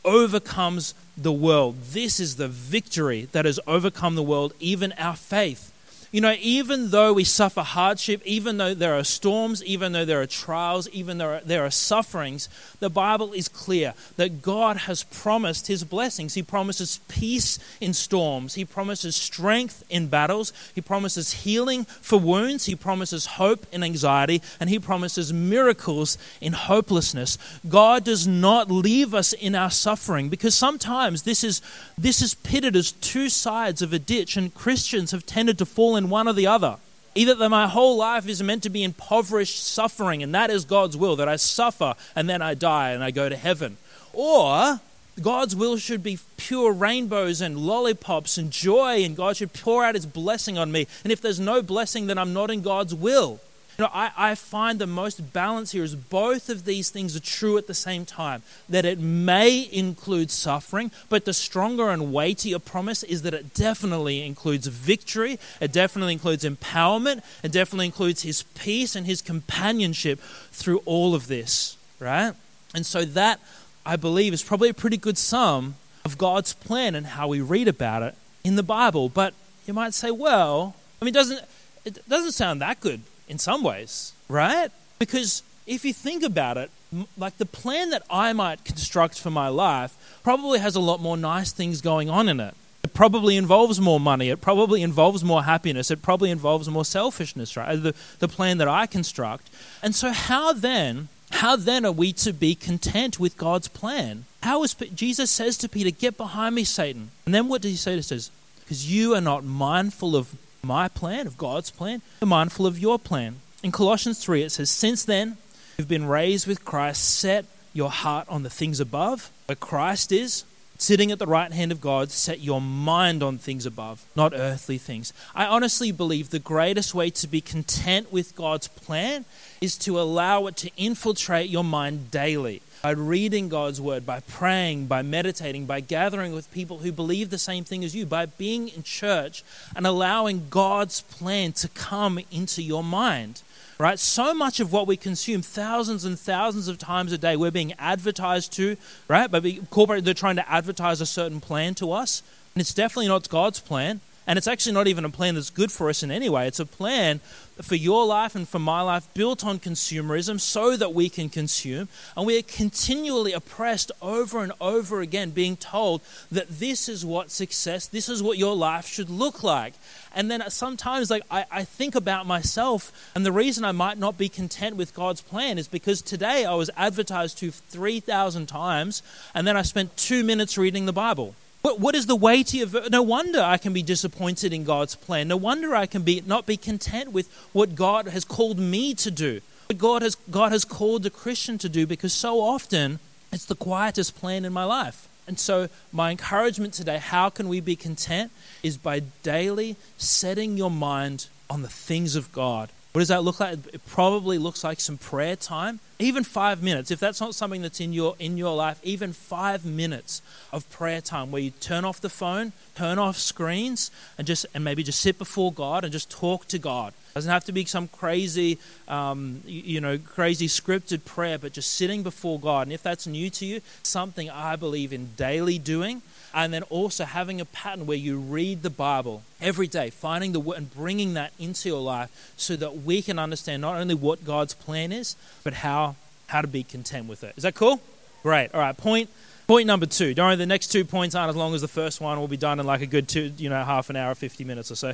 overcomes 0.06 0.94
the 1.18 1.32
world. 1.32 1.76
This 1.92 2.20
is 2.20 2.36
the 2.36 2.48
victory 2.48 3.28
that 3.34 3.46
has 3.46 3.60
overcome 3.68 4.16
the 4.16 4.24
world, 4.24 4.54
even 4.60 4.94
our 4.94 5.16
faith. 5.16 5.71
You 6.12 6.20
know, 6.20 6.36
even 6.42 6.90
though 6.90 7.14
we 7.14 7.24
suffer 7.24 7.62
hardship, 7.62 8.22
even 8.26 8.58
though 8.58 8.74
there 8.74 8.96
are 8.96 9.04
storms, 9.04 9.64
even 9.64 9.94
though 9.94 10.04
there 10.04 10.22
are 10.22 10.28
trials, 10.28 10.90
even 10.90 11.18
though 11.18 11.40
there 11.46 11.64
are, 11.64 11.72
sufferings, 11.72 12.50
the 12.82 12.90
Bible 12.90 13.32
is 13.32 13.48
clear 13.48 13.94
that 14.18 14.42
God 14.42 14.76
has 14.76 15.04
promised 15.04 15.68
his 15.68 15.86
blessings. 15.86 16.34
He 16.34 16.44
promises 16.44 17.00
peace 17.08 17.60
in 17.80 17.94
storms, 17.94 18.56
He 18.56 18.66
promises 18.66 19.16
strength 19.16 19.86
in 19.90 20.08
battles, 20.08 20.52
He 20.76 20.82
promises 20.82 21.32
healing 21.32 21.86
for 21.86 22.20
wounds, 22.20 22.66
He 22.66 22.76
promises 22.76 23.26
hope 23.26 23.66
in 23.72 23.82
anxiety, 23.82 24.42
and 24.60 24.70
He 24.70 24.80
promises 24.80 25.32
miracles 25.32 26.18
in 26.42 26.52
hopelessness. 26.54 27.38
God 27.70 28.04
does 28.04 28.28
not 28.28 28.70
leave 28.70 29.14
us 29.14 29.32
in 29.32 29.56
our 29.56 29.72
suffering 29.72 30.28
because 30.28 30.56
sometimes 30.56 31.24
this 31.24 31.42
is, 31.44 31.62
this 31.98 32.22
is 32.22 32.34
pitted 32.34 32.76
as 32.76 32.92
two 32.92 33.30
sides 33.30 33.82
of 33.82 33.94
a 33.94 34.00
ditch, 34.00 34.36
and 34.36 34.54
Christians 34.54 35.12
have 35.12 35.26
tended 35.26 35.58
to 35.58 35.66
fall 35.66 35.96
in 35.96 36.01
one 36.10 36.28
or 36.28 36.34
the 36.34 36.48
other. 36.48 36.78
Either 37.14 37.36
that 37.36 37.50
my 37.50 37.68
whole 37.68 37.98
life 37.98 38.28
is 38.28 38.42
meant 38.42 38.64
to 38.64 38.70
be 38.70 38.84
impoverished 38.84 39.62
suffering, 39.62 40.24
and 40.24 40.34
that 40.34 40.50
is 40.50 40.64
God's 40.64 40.96
will, 40.96 41.18
that 41.18 41.28
I 41.28 41.36
suffer 41.36 41.96
and 42.16 42.30
then 42.30 42.42
I 42.42 42.54
die 42.54 42.92
and 42.92 43.04
I 43.04 43.12
go 43.12 43.28
to 43.28 43.36
heaven. 43.36 43.78
Or 44.14 44.80
God's 45.22 45.56
will 45.56 45.78
should 45.78 46.04
be 46.04 46.20
pure 46.38 46.72
rainbows 46.72 47.42
and 47.42 47.58
lollipops 47.58 48.38
and 48.38 48.50
joy, 48.50 49.04
and 49.04 49.16
God 49.16 49.38
should 49.38 49.54
pour 49.54 49.84
out 49.84 49.96
His 49.96 50.06
blessing 50.06 50.58
on 50.58 50.72
me. 50.72 50.88
And 51.04 51.12
if 51.12 51.22
there's 51.22 51.40
no 51.40 51.62
blessing, 51.62 52.08
then 52.08 52.18
I'm 52.18 52.34
not 52.34 52.50
in 52.50 52.62
God's 52.62 52.96
will. 52.96 53.40
You 53.78 53.86
know, 53.86 53.92
I, 53.94 54.12
I 54.18 54.36
find 54.36 54.80
the 54.80 54.88
most 54.88 55.34
balance 55.34 55.72
here 55.72 55.84
is 55.84 55.96
both 55.96 56.50
of 56.50 56.66
these 56.66 56.90
things 56.90 57.16
are 57.16 57.22
true 57.22 57.58
at 57.58 57.68
the 57.68 57.74
same 57.74 58.06
time. 58.06 58.44
That 58.70 58.86
it 58.86 59.00
may 59.00 59.68
include 59.72 60.30
suffering, 60.30 60.92
but 61.10 61.26
the 61.26 61.34
stronger 61.34 61.90
and 61.90 62.14
weightier 62.14 62.60
promise 62.60 63.04
is 63.04 63.22
that 63.24 63.34
it 63.34 63.54
definitely 63.54 64.26
includes 64.26 64.68
victory, 64.68 65.40
it 65.60 65.72
definitely 65.72 66.14
includes 66.14 66.44
empowerment, 66.44 67.24
it 67.44 67.52
definitely 67.52 67.86
includes 67.86 68.24
his 68.24 68.44
peace 68.44 68.96
and 68.96 69.06
his 69.06 69.22
companionship 69.22 70.20
through 70.52 70.82
all 70.86 71.16
of 71.16 71.28
this, 71.28 71.78
right? 72.00 72.34
And 72.74 72.86
so 72.86 73.06
that, 73.06 73.40
I 73.86 73.96
believe, 73.96 74.34
is 74.34 74.44
probably 74.44 74.70
a 74.70 74.74
pretty 74.74 74.98
good 74.98 75.18
sum 75.18 75.76
of 76.06 76.18
God's 76.18 76.54
plan 76.54 76.96
and 76.96 77.06
how 77.06 77.28
we 77.28 77.42
read 77.42 77.68
about 77.68 78.04
it 78.04 78.16
in 78.44 78.56
the 78.56 78.64
Bible. 78.64 79.10
But 79.10 79.34
you 79.66 79.74
might 79.74 79.94
say, 79.94 80.12
well, 80.12 80.76
I 81.02 81.06
mean, 81.06 81.14
doesn't 81.14 81.42
it 81.84 82.08
doesn't 82.08 82.34
sound 82.34 82.62
that 82.62 82.80
good 82.80 83.02
in 83.32 83.40
some 83.40 83.64
ways, 83.64 84.14
right? 84.28 84.70
Because 85.00 85.42
if 85.66 85.86
you 85.86 85.94
think 85.94 86.22
about 86.22 86.58
it, 86.58 86.70
like 87.18 87.38
the 87.38 87.46
plan 87.46 87.90
that 87.92 88.04
I 88.10 88.34
might 88.34 88.66
construct 88.66 89.18
for 89.20 89.32
my 89.32 89.48
life 89.48 90.20
probably 90.22 90.60
has 90.60 90.76
a 90.76 90.82
lot 90.82 91.00
more 91.00 91.16
nice 91.16 91.52
things 91.54 91.82
going 91.82 92.10
on 92.10 92.28
in 92.28 92.42
it. 92.42 92.54
It 92.84 92.94
probably 92.94 93.38
involves 93.38 93.80
more 93.80 94.00
money. 94.00 94.30
It 94.30 94.42
probably 94.42 94.82
involves 94.82 95.24
more 95.24 95.44
happiness. 95.44 95.90
It 95.92 96.02
probably 96.02 96.30
involves 96.30 96.68
more 96.68 96.84
selfishness, 96.84 97.56
right? 97.56 97.76
The, 97.82 97.96
the 98.20 98.28
plan 98.28 98.58
that 98.58 98.68
I 98.68 98.86
construct. 98.86 99.50
And 99.82 99.96
so, 99.96 100.12
how 100.12 100.52
then, 100.52 101.08
how 101.32 101.56
then 101.56 101.86
are 101.86 101.92
we 101.92 102.12
to 102.14 102.34
be 102.34 102.54
content 102.54 103.20
with 103.20 103.38
God's 103.38 103.70
plan? 103.70 104.26
How 104.44 104.64
is 104.64 104.74
Jesus 104.74 105.32
says 105.32 105.58
to 105.60 105.70
Peter, 105.70 105.92
"Get 105.92 106.18
behind 106.18 106.56
me, 106.56 106.64
Satan." 106.64 107.12
And 107.26 107.34
then 107.34 107.48
what 107.48 107.62
does 107.62 107.72
he 107.72 107.78
say 107.78 107.96
to 107.96 108.04
says? 108.04 108.32
Because 108.60 108.92
you 108.92 109.16
are 109.16 109.22
not 109.22 109.44
mindful 109.44 110.16
of 110.16 110.36
my 110.64 110.88
plan, 110.88 111.28
of 111.28 111.38
God's 111.38 111.72
plan, 111.72 112.02
be 112.20 112.28
mindful 112.28 112.66
of 112.66 112.80
your 112.80 113.00
plan. 113.00 113.38
In 113.64 113.72
Colossians 113.72 114.24
3, 114.24 114.44
it 114.44 114.52
says, 114.52 114.70
Since 114.70 115.06
then, 115.06 115.38
you've 115.78 115.88
been 115.88 116.06
raised 116.06 116.48
with 116.48 116.66
Christ, 116.66 117.20
set 117.20 117.46
your 117.74 117.90
heart 117.90 118.28
on 118.30 118.44
the 118.44 118.50
things 118.50 118.80
above, 118.80 119.32
where 119.46 119.56
Christ 119.56 120.12
is, 120.12 120.44
sitting 120.78 121.12
at 121.12 121.20
the 121.20 121.28
right 121.28 121.52
hand 121.52 121.72
of 121.72 121.80
God, 121.80 122.10
set 122.10 122.40
your 122.40 122.60
mind 122.60 123.22
on 123.22 123.38
things 123.38 123.66
above, 123.66 124.04
not 124.16 124.34
earthly 124.36 124.78
things. 124.78 125.14
I 125.36 125.46
honestly 125.46 125.92
believe 125.92 126.30
the 126.30 126.40
greatest 126.40 126.96
way 126.96 127.12
to 127.12 127.28
be 127.28 127.40
content 127.40 128.12
with 128.12 128.36
God's 128.36 128.68
plan 128.68 129.26
is 129.62 129.78
to 129.80 130.00
allow 130.00 130.48
it 130.48 130.58
to 130.58 130.72
infiltrate 130.78 131.50
your 131.50 131.64
mind 131.64 132.10
daily 132.10 132.62
by 132.82 132.92
reading 132.92 133.50
God's 133.50 133.80
word, 133.80 134.06
by 134.06 134.22
praying, 134.22 134.88
by 134.88 135.02
meditating, 135.02 135.66
by 135.66 135.80
gathering 135.80 136.34
with 136.34 136.52
people 136.52 136.80
who 136.80 136.92
believe 136.92 137.30
the 137.30 137.38
same 137.38 137.64
thing 137.64 137.84
as 137.84 137.96
you, 137.96 138.06
by 138.06 138.26
being 138.26 138.70
in 138.70 138.84
church 138.84 139.44
and 139.76 139.86
allowing 139.86 140.48
God's 140.50 141.02
plan 141.02 141.52
to 141.54 141.68
come 141.70 142.20
into 142.32 142.62
your 142.62 142.84
mind. 142.84 143.42
Right? 143.78 143.98
So 143.98 144.36
much 144.36 144.60
of 144.60 144.72
what 144.72 144.86
we 144.86 144.96
consume 144.96 145.42
thousands 145.42 146.06
and 146.06 146.20
thousands 146.20 146.68
of 146.68 146.78
times 146.78 147.12
a 147.12 147.18
day, 147.18 147.36
we're 147.36 147.50
being 147.50 147.74
advertised 147.80 148.54
to, 148.54 148.78
right? 149.08 149.30
By 149.30 149.42
corporate, 149.72 150.06
they're 150.06 150.14
trying 150.14 150.36
to 150.36 150.52
advertise 150.52 151.02
a 151.02 151.06
certain 151.08 151.42
plan 151.42 151.74
to 151.76 151.92
us. 151.92 152.22
And 152.54 152.62
it's 152.62 152.76
definitely 152.76 153.08
not 153.08 153.28
God's 153.28 153.60
plan. 153.60 154.02
And 154.32 154.38
it's 154.38 154.48
actually 154.48 154.72
not 154.72 154.88
even 154.88 155.04
a 155.04 155.10
plan 155.10 155.36
that's 155.36 155.50
good 155.50 155.74
for 155.74 155.90
us 155.90 156.04
in 156.04 156.10
any 156.10 156.30
way. 156.30 156.48
It's 156.48 156.62
a 156.62 156.66
plan 156.66 157.20
for 157.62 157.76
your 157.76 158.06
life 158.06 158.34
and 158.34 158.48
for 158.48 158.60
my 158.60 158.80
life 158.80 159.14
built 159.14 159.44
on 159.46 159.60
consumerism 159.60 160.40
so 160.40 160.78
that 160.78 160.94
we 160.94 161.10
can 161.10 161.28
consume. 161.28 161.90
And 162.16 162.26
we 162.26 162.40
are 162.40 162.42
continually 162.42 163.34
oppressed 163.34 163.92
over 164.02 164.42
and 164.42 164.54
over 164.62 165.02
again, 165.02 165.32
being 165.32 165.58
told 165.58 166.00
that 166.32 166.48
this 166.48 166.88
is 166.88 167.06
what 167.06 167.30
success, 167.30 167.88
this 167.88 168.08
is 168.08 168.24
what 168.24 168.38
your 168.38 168.56
life 168.56 168.88
should 168.88 169.10
look 169.10 169.44
like. 169.44 169.74
And 170.16 170.32
then 170.32 170.50
sometimes 170.50 171.12
like 171.12 171.24
I, 171.30 171.44
I 171.52 171.64
think 171.66 171.94
about 171.94 172.26
myself, 172.26 173.12
and 173.14 173.26
the 173.26 173.34
reason 173.34 173.66
I 173.66 173.74
might 173.74 173.98
not 173.98 174.18
be 174.18 174.30
content 174.30 174.78
with 174.78 174.96
God's 174.96 175.20
plan 175.20 175.58
is 175.58 175.68
because 175.68 176.02
today 176.02 176.46
I 176.46 176.54
was 176.54 176.70
advertised 176.78 177.38
to 177.40 177.52
3,000 177.52 178.46
times, 178.46 179.04
and 179.36 179.46
then 179.46 179.58
I 179.58 179.64
spent 179.64 179.98
two 179.98 180.24
minutes 180.24 180.58
reading 180.58 180.86
the 180.86 180.94
Bible. 180.94 181.36
What, 181.62 181.80
what 181.80 181.96
is 181.96 182.08
the 182.08 182.16
weighty 182.16 182.62
of 182.62 182.76
no 182.90 183.02
wonder 183.02 183.40
I 183.40 183.58
can 183.58 183.74
be 183.74 183.84
disappointed 183.84 184.52
in 184.52 184.64
God's 184.64 184.96
plan. 184.96 185.28
No 185.28 185.38
wonder 185.38 185.76
I 185.76 185.86
can 185.86 186.02
be 186.02 186.24
not 186.26 186.46
be 186.46 186.58
content 186.58 187.12
with 187.12 187.32
what 187.54 187.76
God 187.76 188.08
has 188.08 188.26
called 188.26 188.58
me 188.58 188.94
to 188.96 189.12
do. 189.12 189.42
What 189.68 189.78
God 189.78 190.02
has 190.02 190.16
God 190.30 190.52
has 190.52 190.66
called 190.66 191.04
the 191.04 191.10
Christian 191.10 191.58
to 191.60 191.70
do 191.70 191.86
because 191.86 192.14
so 192.14 192.42
often 192.42 193.00
it's 193.32 193.46
the 193.46 193.56
quietest 193.56 194.16
plan 194.16 194.44
in 194.44 194.54
my 194.54 194.64
life. 194.64 195.08
And 195.28 195.40
so, 195.40 195.70
my 195.92 196.12
encouragement 196.12 196.74
today, 196.74 196.98
how 196.98 197.30
can 197.30 197.48
we 197.48 197.62
be 197.62 197.76
content, 197.76 198.32
is 198.64 198.78
by 198.78 199.02
daily 199.24 199.78
setting 199.98 200.58
your 200.58 200.72
mind 200.72 201.28
on 201.50 201.62
the 201.62 201.70
things 201.70 202.16
of 202.16 202.32
God. 202.32 202.70
What 202.92 203.00
does 203.00 203.08
that 203.08 203.24
look 203.24 203.40
like? 203.40 203.60
It 203.74 203.86
probably 203.86 204.38
looks 204.38 204.66
like 204.66 204.82
some 204.82 204.98
prayer 204.98 205.38
time, 205.38 205.80
even 205.98 206.26
five 206.26 206.62
minutes. 206.62 206.92
If 206.92 207.00
that's 207.00 207.22
not 207.22 207.36
something 207.36 207.62
that's 207.62 207.80
in 207.80 207.94
your 207.94 208.16
in 208.20 208.38
your 208.38 208.54
life, 208.54 208.82
even 208.84 209.14
five 209.14 209.64
minutes 209.64 210.22
of 210.52 210.70
prayer 210.70 211.00
time 211.00 211.32
where 211.32 211.42
you 211.42 211.52
turn 211.52 211.86
off 211.86 212.02
the 212.02 212.10
phone, 212.10 212.52
turn 212.76 213.00
off 213.00 213.16
screens, 213.16 213.92
and 214.18 214.28
just 214.28 214.46
and 214.54 214.66
maybe 214.66 214.84
just 214.84 215.00
sit 215.00 215.18
before 215.18 215.54
God 215.54 215.86
and 215.86 215.94
just 215.94 216.12
talk 216.12 216.48
to 216.50 216.60
God. 216.60 216.90
It 217.12 217.16
doesn't 217.16 217.32
have 217.32 217.46
to 217.46 217.54
be 217.54 217.64
some 217.64 217.88
crazy, 217.88 218.58
um, 218.90 219.42
you 219.46 219.80
know, 219.80 219.98
crazy 219.98 220.48
scripted 220.48 221.06
prayer, 221.06 221.38
but 221.38 221.54
just 221.54 221.74
sitting 221.74 222.04
before 222.04 222.42
God. 222.42 222.68
And 222.68 222.74
if 222.74 222.84
that's 222.84 223.08
new 223.08 223.30
to 223.30 223.46
you, 223.46 223.62
something 223.84 224.30
I 224.30 224.58
believe 224.58 224.92
in 224.92 225.12
daily 225.16 225.60
doing 225.60 226.02
and 226.34 226.54
then 226.54 226.64
also 226.64 227.06
having 227.06 227.42
a 227.42 227.46
pattern 227.46 227.86
where 227.86 227.98
you 227.98 228.18
read 228.18 228.64
the 228.64 228.70
Bible 228.70 229.24
every 229.42 229.68
day, 229.68 229.90
finding 229.90 230.32
the 230.32 230.40
word 230.40 230.58
and 230.58 230.74
bringing 230.74 231.14
that 231.16 231.34
into 231.40 231.70
your 231.70 231.82
life 231.82 232.34
so 232.38 232.56
that 232.56 232.78
we 232.84 233.02
can 233.02 233.20
understand 233.20 233.62
not 233.62 233.76
only 233.76 233.96
what 233.96 234.24
God's 234.24 234.54
plan 234.54 234.92
is, 234.92 235.16
but 235.44 235.54
how 235.56 235.96
how 236.28 236.42
to 236.42 236.48
be 236.48 236.64
content 236.64 237.10
with 237.10 237.24
it. 237.24 237.34
Is 237.36 237.44
that 237.44 237.56
cool? 237.56 237.82
Great. 238.24 238.54
All 238.54 238.62
right. 238.62 238.76
Point 238.76 239.10
point 239.48 239.68
number 239.68 239.86
two. 239.86 240.14
Don't 240.14 240.28
worry, 240.28 240.36
the 240.36 240.46
next 240.46 240.68
two 240.68 240.86
points 240.86 241.16
aren't 241.16 241.30
as 241.30 241.36
long 241.36 241.54
as 241.54 241.62
the 241.62 241.68
first 241.68 242.00
one. 242.00 242.18
We'll 242.20 242.28
be 242.28 242.38
done 242.38 242.60
in 242.60 242.66
like 242.66 242.82
a 242.82 242.88
good 242.88 243.08
two, 243.08 243.34
you 243.38 243.50
know, 243.50 243.64
half 243.64 243.90
an 243.90 243.96
hour, 243.96 244.16
fifty 244.16 244.44
minutes 244.44 244.72
or 244.72 244.76
so. 244.76 244.94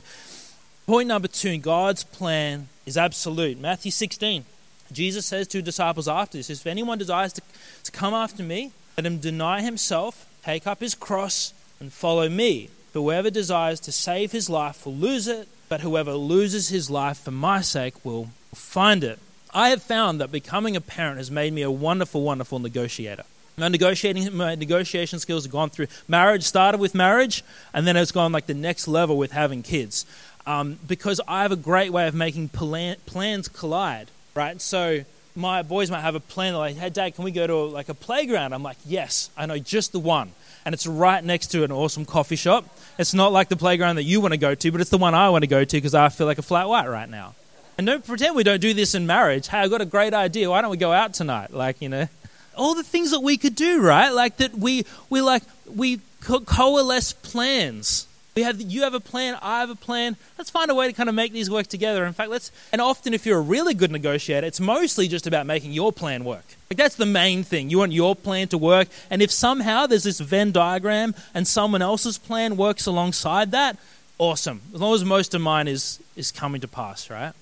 Point 0.86 1.08
number 1.08 1.28
two: 1.28 1.58
God's 1.58 2.04
plan 2.04 2.70
is 2.86 2.98
absolute. 2.98 3.60
Matthew 3.60 3.92
sixteen. 3.92 4.46
Jesus 4.92 5.26
says 5.26 5.48
to 5.50 5.62
disciples 5.62 6.08
after 6.08 6.38
this, 6.38 6.50
"If 6.50 6.66
anyone 6.66 6.98
desires 6.98 7.34
to, 7.34 7.42
to 7.84 7.92
come 7.92 8.14
after 8.14 8.42
me, 8.42 8.72
let 8.96 9.06
him 9.06 9.20
deny 9.20 9.62
himself." 9.62 10.27
Take 10.48 10.66
up 10.66 10.80
his 10.80 10.96
cross 10.96 11.54
and 11.78 11.92
follow 11.92 12.30
me. 12.30 12.70
Whoever 12.94 13.30
desires 13.30 13.82
to 13.82 13.92
save 13.92 14.32
his 14.32 14.50
life 14.50 14.86
will 14.86 14.96
lose 14.96 15.28
it, 15.28 15.46
but 15.68 15.82
whoever 15.82 16.14
loses 16.14 16.70
his 16.70 16.90
life 16.90 17.20
for 17.20 17.32
my 17.32 17.60
sake 17.60 17.94
will 18.06 18.30
find 18.56 19.04
it. 19.04 19.20
I 19.54 19.70
have 19.70 19.84
found 19.84 20.22
that 20.22 20.32
becoming 20.32 20.78
a 20.78 20.82
parent 20.82 21.18
has 21.18 21.30
made 21.30 21.52
me 21.52 21.64
a 21.64 21.70
wonderful, 21.70 22.22
wonderful 22.22 22.60
negotiator. 22.60 23.26
My 23.58 23.68
negotiating, 23.68 24.38
my 24.38 24.56
negotiation 24.56 25.20
skills 25.20 25.44
have 25.44 25.52
gone 25.52 25.70
through 25.70 25.88
marriage. 26.08 26.44
Started 26.44 26.78
with 26.78 26.96
marriage, 26.96 27.44
and 27.74 27.86
then 27.86 27.98
it's 27.98 28.14
gone 28.14 28.32
like 28.32 28.46
the 28.46 28.54
next 28.54 28.88
level 28.88 29.18
with 29.18 29.32
having 29.34 29.64
kids, 29.64 30.06
um, 30.46 30.80
because 30.88 31.20
I 31.28 31.42
have 31.42 31.52
a 31.52 31.58
great 31.58 31.92
way 31.92 32.08
of 32.08 32.16
making 32.16 32.50
plan, 32.50 32.96
plans 33.06 33.50
collide. 33.50 34.08
Right, 34.34 34.62
so 34.62 35.04
my 35.38 35.62
boys 35.62 35.90
might 35.92 36.02
have 36.02 36.16
a 36.16 36.20
plan. 36.20 36.54
They're 36.54 36.60
like, 36.60 36.76
"Hey, 36.76 36.90
Dad, 36.90 37.16
can 37.16 37.24
we 37.24 37.32
go 37.32 37.46
to 37.48 37.56
like 37.66 37.90
a 37.90 37.94
playground?" 37.94 38.54
I'm 38.54 38.64
like, 38.64 38.78
"Yes, 38.86 39.30
I 39.38 39.46
know 39.46 39.58
just 39.58 39.92
the 39.92 40.00
one." 40.00 40.32
And 40.66 40.74
it's 40.74 40.86
right 40.86 41.24
next 41.24 41.48
to 41.48 41.64
an 41.64 41.72
awesome 41.72 42.04
coffee 42.04 42.36
shop. 42.36 42.66
It's 42.98 43.14
not 43.14 43.32
like 43.32 43.48
the 43.48 43.56
playground 43.56 43.96
that 43.96 44.04
you 44.04 44.20
want 44.20 44.34
to 44.34 44.38
go 44.38 44.56
to, 44.56 44.72
but 44.72 44.82
it's 44.82 44.90
the 44.90 44.98
one 44.98 45.14
I 45.14 45.30
want 45.30 45.44
to 45.44 45.48
go 45.48 45.64
to 45.64 45.78
because 45.78 45.94
I 45.94 46.10
feel 46.10 46.28
like 46.28 46.40
a 46.40 46.42
flat 46.42 46.68
white 46.68 46.90
right 46.90 47.08
now. 47.08 47.36
And 47.78 47.86
don't 47.86 48.06
pretend 48.06 48.36
we 48.36 48.44
don't 48.44 48.60
do 48.60 48.74
this 48.74 48.96
in 48.96 49.06
marriage. 49.06 49.48
Hey, 49.48 49.60
I've 49.60 49.70
got 49.70 49.82
a 49.82 49.86
great 49.86 50.14
idea. 50.14 50.50
Why 50.50 50.62
don't 50.62 50.72
we 50.72 50.78
go 50.78 50.92
out 50.92 51.14
tonight? 51.14 51.54
Like, 51.54 51.80
you 51.82 51.90
know, 51.90 52.10
all 52.58 52.74
the 52.74 52.84
things 52.84 53.12
that 53.12 53.22
we 53.22 53.38
could 53.38 53.56
do, 53.56 53.82
right? 53.82 54.10
Like 54.10 54.38
that 54.38 54.56
we 54.56 54.86
we 55.10 55.22
like 55.22 55.44
we 55.74 56.02
co- 56.22 56.40
coalesce 56.42 57.14
plans 57.14 58.07
we 58.38 58.44
have, 58.44 58.62
you 58.62 58.84
have 58.84 58.94
a 58.94 59.00
plan, 59.00 59.36
I 59.42 59.62
have 59.62 59.72
a 59.72 59.76
plan. 59.76 60.16
Let's 60.38 60.52
find 60.52 60.70
a 60.70 60.76
way 60.76 60.86
to 60.86 60.94
kind 60.94 61.10
of 61.10 61.16
make 61.16 61.34
these 61.34 61.50
work 61.50 61.66
together. 61.66 62.06
In 62.06 62.14
fact, 62.14 62.30
let's, 62.30 62.52
and 62.72 62.80
often 62.80 63.16
if 63.16 63.26
you're 63.26 63.40
a 63.40 63.42
really 63.42 63.74
good 63.74 63.92
negotiator, 63.92 64.46
it's 64.46 64.60
mostly 64.60 65.08
just 65.08 65.26
about 65.26 65.48
making 65.48 65.74
your 65.74 65.92
plan 65.92 66.24
work. 66.24 66.46
Like 66.70 66.78
that's 66.78 66.94
the 66.94 67.08
main 67.08 67.44
thing. 67.44 67.72
You 67.72 67.80
want 67.80 67.94
your 67.94 68.16
plan 68.16 68.48
to 68.50 68.58
work. 68.60 68.90
And 69.10 69.24
if 69.24 69.32
somehow 69.32 69.88
there's 69.88 70.04
this 70.04 70.20
Venn 70.20 70.52
diagram 70.52 71.16
and 71.34 71.48
someone 71.48 71.82
else's 71.82 72.20
plan 72.20 72.58
works 72.58 72.86
alongside 72.86 73.50
that, 73.54 73.76
awesome. 74.20 74.62
As 74.72 74.82
long 74.82 74.94
as 74.94 75.04
most 75.04 75.34
of 75.34 75.42
mine 75.42 75.68
is, 75.68 76.00
is 76.16 76.32
coming 76.32 76.62
to 76.62 76.68
pass, 76.68 77.10
right? 77.10 77.34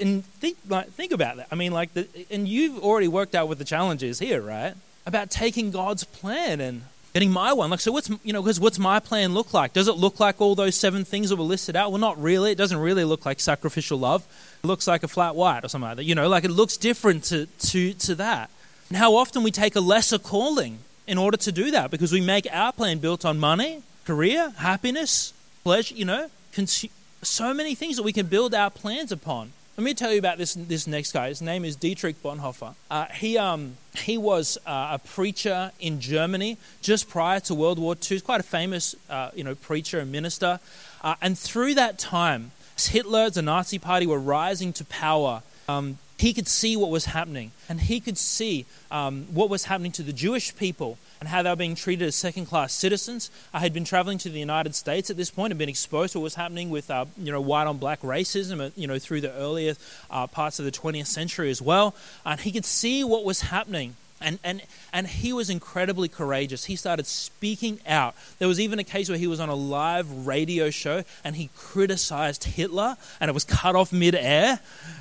And 0.00 0.24
think, 0.24 0.56
like, 0.68 0.88
think 0.88 1.12
about 1.12 1.36
that. 1.36 1.46
I 1.52 1.54
mean, 1.54 1.70
like, 1.70 1.94
the, 1.94 2.08
and 2.28 2.48
you've 2.48 2.82
already 2.82 3.06
worked 3.06 3.36
out 3.36 3.46
what 3.46 3.58
the 3.58 3.64
challenge 3.64 4.02
is 4.02 4.18
here, 4.18 4.42
right? 4.42 4.74
About 5.06 5.30
taking 5.30 5.70
God's 5.70 6.02
plan 6.02 6.60
and 6.60 6.82
getting 7.14 7.30
my 7.30 7.52
one. 7.52 7.70
Like, 7.70 7.80
so 7.80 7.92
what's, 7.92 8.10
you 8.24 8.32
know, 8.32 8.42
because 8.42 8.58
what's 8.58 8.78
my 8.78 8.98
plan 8.98 9.34
look 9.34 9.54
like? 9.54 9.72
Does 9.72 9.86
it 9.86 9.96
look 9.96 10.18
like 10.18 10.40
all 10.40 10.56
those 10.56 10.74
seven 10.74 11.04
things 11.04 11.30
that 11.30 11.36
were 11.36 11.44
listed 11.44 11.76
out? 11.76 11.92
Well, 11.92 12.00
not 12.00 12.20
really. 12.20 12.50
It 12.50 12.58
doesn't 12.58 12.76
really 12.76 13.04
look 13.04 13.24
like 13.24 13.38
sacrificial 13.38 13.98
love. 13.98 14.26
It 14.62 14.66
looks 14.66 14.88
like 14.88 15.04
a 15.04 15.08
flat 15.08 15.36
white 15.36 15.64
or 15.64 15.68
something 15.68 15.88
like 15.88 15.96
that. 15.98 16.04
You 16.04 16.16
know, 16.16 16.28
like 16.28 16.44
it 16.44 16.50
looks 16.50 16.76
different 16.76 17.22
to, 17.24 17.46
to, 17.46 17.94
to 17.94 18.14
that. 18.16 18.50
And 18.88 18.98
how 18.98 19.14
often 19.14 19.44
we 19.44 19.52
take 19.52 19.76
a 19.76 19.80
lesser 19.80 20.18
calling 20.18 20.78
in 21.06 21.16
order 21.16 21.36
to 21.36 21.52
do 21.52 21.70
that 21.70 21.92
because 21.92 22.12
we 22.12 22.20
make 22.20 22.48
our 22.50 22.72
plan 22.72 22.98
built 22.98 23.24
on 23.24 23.38
money, 23.38 23.82
career, 24.04 24.52
happiness, 24.56 25.32
pleasure, 25.62 25.94
you 25.94 26.04
know, 26.04 26.30
consu- 26.52 26.90
so 27.22 27.54
many 27.54 27.76
things 27.76 27.96
that 27.96 28.02
we 28.02 28.12
can 28.12 28.26
build 28.26 28.54
our 28.54 28.70
plans 28.70 29.12
upon. 29.12 29.52
Let 29.76 29.82
me 29.82 29.92
tell 29.92 30.12
you 30.12 30.20
about 30.20 30.38
this, 30.38 30.54
this 30.54 30.86
next 30.86 31.10
guy. 31.10 31.30
His 31.30 31.42
name 31.42 31.64
is 31.64 31.74
Dietrich 31.74 32.22
Bonhoeffer. 32.22 32.76
Uh, 32.88 33.06
he, 33.06 33.36
um, 33.36 33.76
he 33.96 34.16
was 34.16 34.56
uh, 34.64 34.90
a 34.92 35.00
preacher 35.00 35.72
in 35.80 35.98
Germany 35.98 36.58
just 36.80 37.08
prior 37.08 37.40
to 37.40 37.56
World 37.56 37.80
War 37.80 37.94
II. 37.94 38.00
He's 38.10 38.22
quite 38.22 38.38
a 38.38 38.44
famous 38.44 38.94
uh, 39.10 39.30
you 39.34 39.42
know, 39.42 39.56
preacher 39.56 39.98
and 39.98 40.12
minister. 40.12 40.60
Uh, 41.02 41.16
and 41.20 41.36
through 41.36 41.74
that 41.74 41.98
time, 41.98 42.52
as 42.76 42.86
Hitler, 42.86 43.30
the 43.30 43.42
Nazi 43.42 43.80
Party, 43.80 44.06
were 44.06 44.20
rising 44.20 44.72
to 44.74 44.84
power, 44.84 45.42
um, 45.68 45.98
he 46.18 46.32
could 46.32 46.46
see 46.46 46.76
what 46.76 46.90
was 46.90 47.06
happening. 47.06 47.50
And 47.68 47.80
he 47.80 48.00
could 48.00 48.16
see 48.16 48.66
um, 48.90 49.26
what 49.32 49.50
was 49.50 49.64
happening 49.64 49.92
to 49.92 50.02
the 50.02 50.12
Jewish 50.12 50.54
people 50.56 50.98
and 51.20 51.28
how 51.28 51.42
they 51.42 51.50
were 51.50 51.56
being 51.56 51.74
treated 51.74 52.06
as 52.06 52.14
second 52.14 52.46
class 52.46 52.72
citizens. 52.72 53.30
I 53.52 53.60
had 53.60 53.72
been 53.72 53.84
traveling 53.84 54.18
to 54.18 54.28
the 54.28 54.38
United 54.38 54.74
States 54.74 55.10
at 55.10 55.16
this 55.16 55.30
point 55.30 55.52
and 55.52 55.58
been 55.58 55.68
exposed 55.68 56.12
to 56.12 56.20
what 56.20 56.24
was 56.24 56.34
happening 56.36 56.70
with 56.70 56.90
uh, 56.90 57.06
you 57.18 57.32
know, 57.32 57.40
white 57.40 57.66
on 57.66 57.78
black 57.78 58.00
racism 58.02 58.64
uh, 58.64 58.70
you 58.76 58.86
know, 58.86 58.98
through 58.98 59.22
the 59.22 59.32
earlier 59.32 59.74
uh, 60.10 60.26
parts 60.26 60.58
of 60.58 60.64
the 60.64 60.70
20th 60.70 61.06
century 61.06 61.50
as 61.50 61.60
well. 61.60 61.94
And 62.24 62.40
he 62.40 62.52
could 62.52 62.64
see 62.64 63.02
what 63.02 63.24
was 63.24 63.40
happening. 63.42 63.96
And, 64.20 64.38
and, 64.44 64.62
and 64.92 65.06
he 65.06 65.32
was 65.32 65.50
incredibly 65.50 66.08
courageous. 66.08 66.64
He 66.64 66.76
started 66.76 67.06
speaking 67.06 67.80
out. 67.86 68.14
There 68.38 68.48
was 68.48 68.60
even 68.60 68.78
a 68.78 68.84
case 68.84 69.08
where 69.08 69.18
he 69.18 69.26
was 69.26 69.40
on 69.40 69.48
a 69.48 69.54
live 69.54 70.26
radio 70.26 70.70
show 70.70 71.02
and 71.24 71.36
he 71.36 71.50
criticized 71.56 72.44
Hitler 72.44 72.96
and 73.20 73.28
it 73.28 73.34
was 73.34 73.44
cut 73.44 73.76
off 73.76 73.92
midair, 73.92 74.60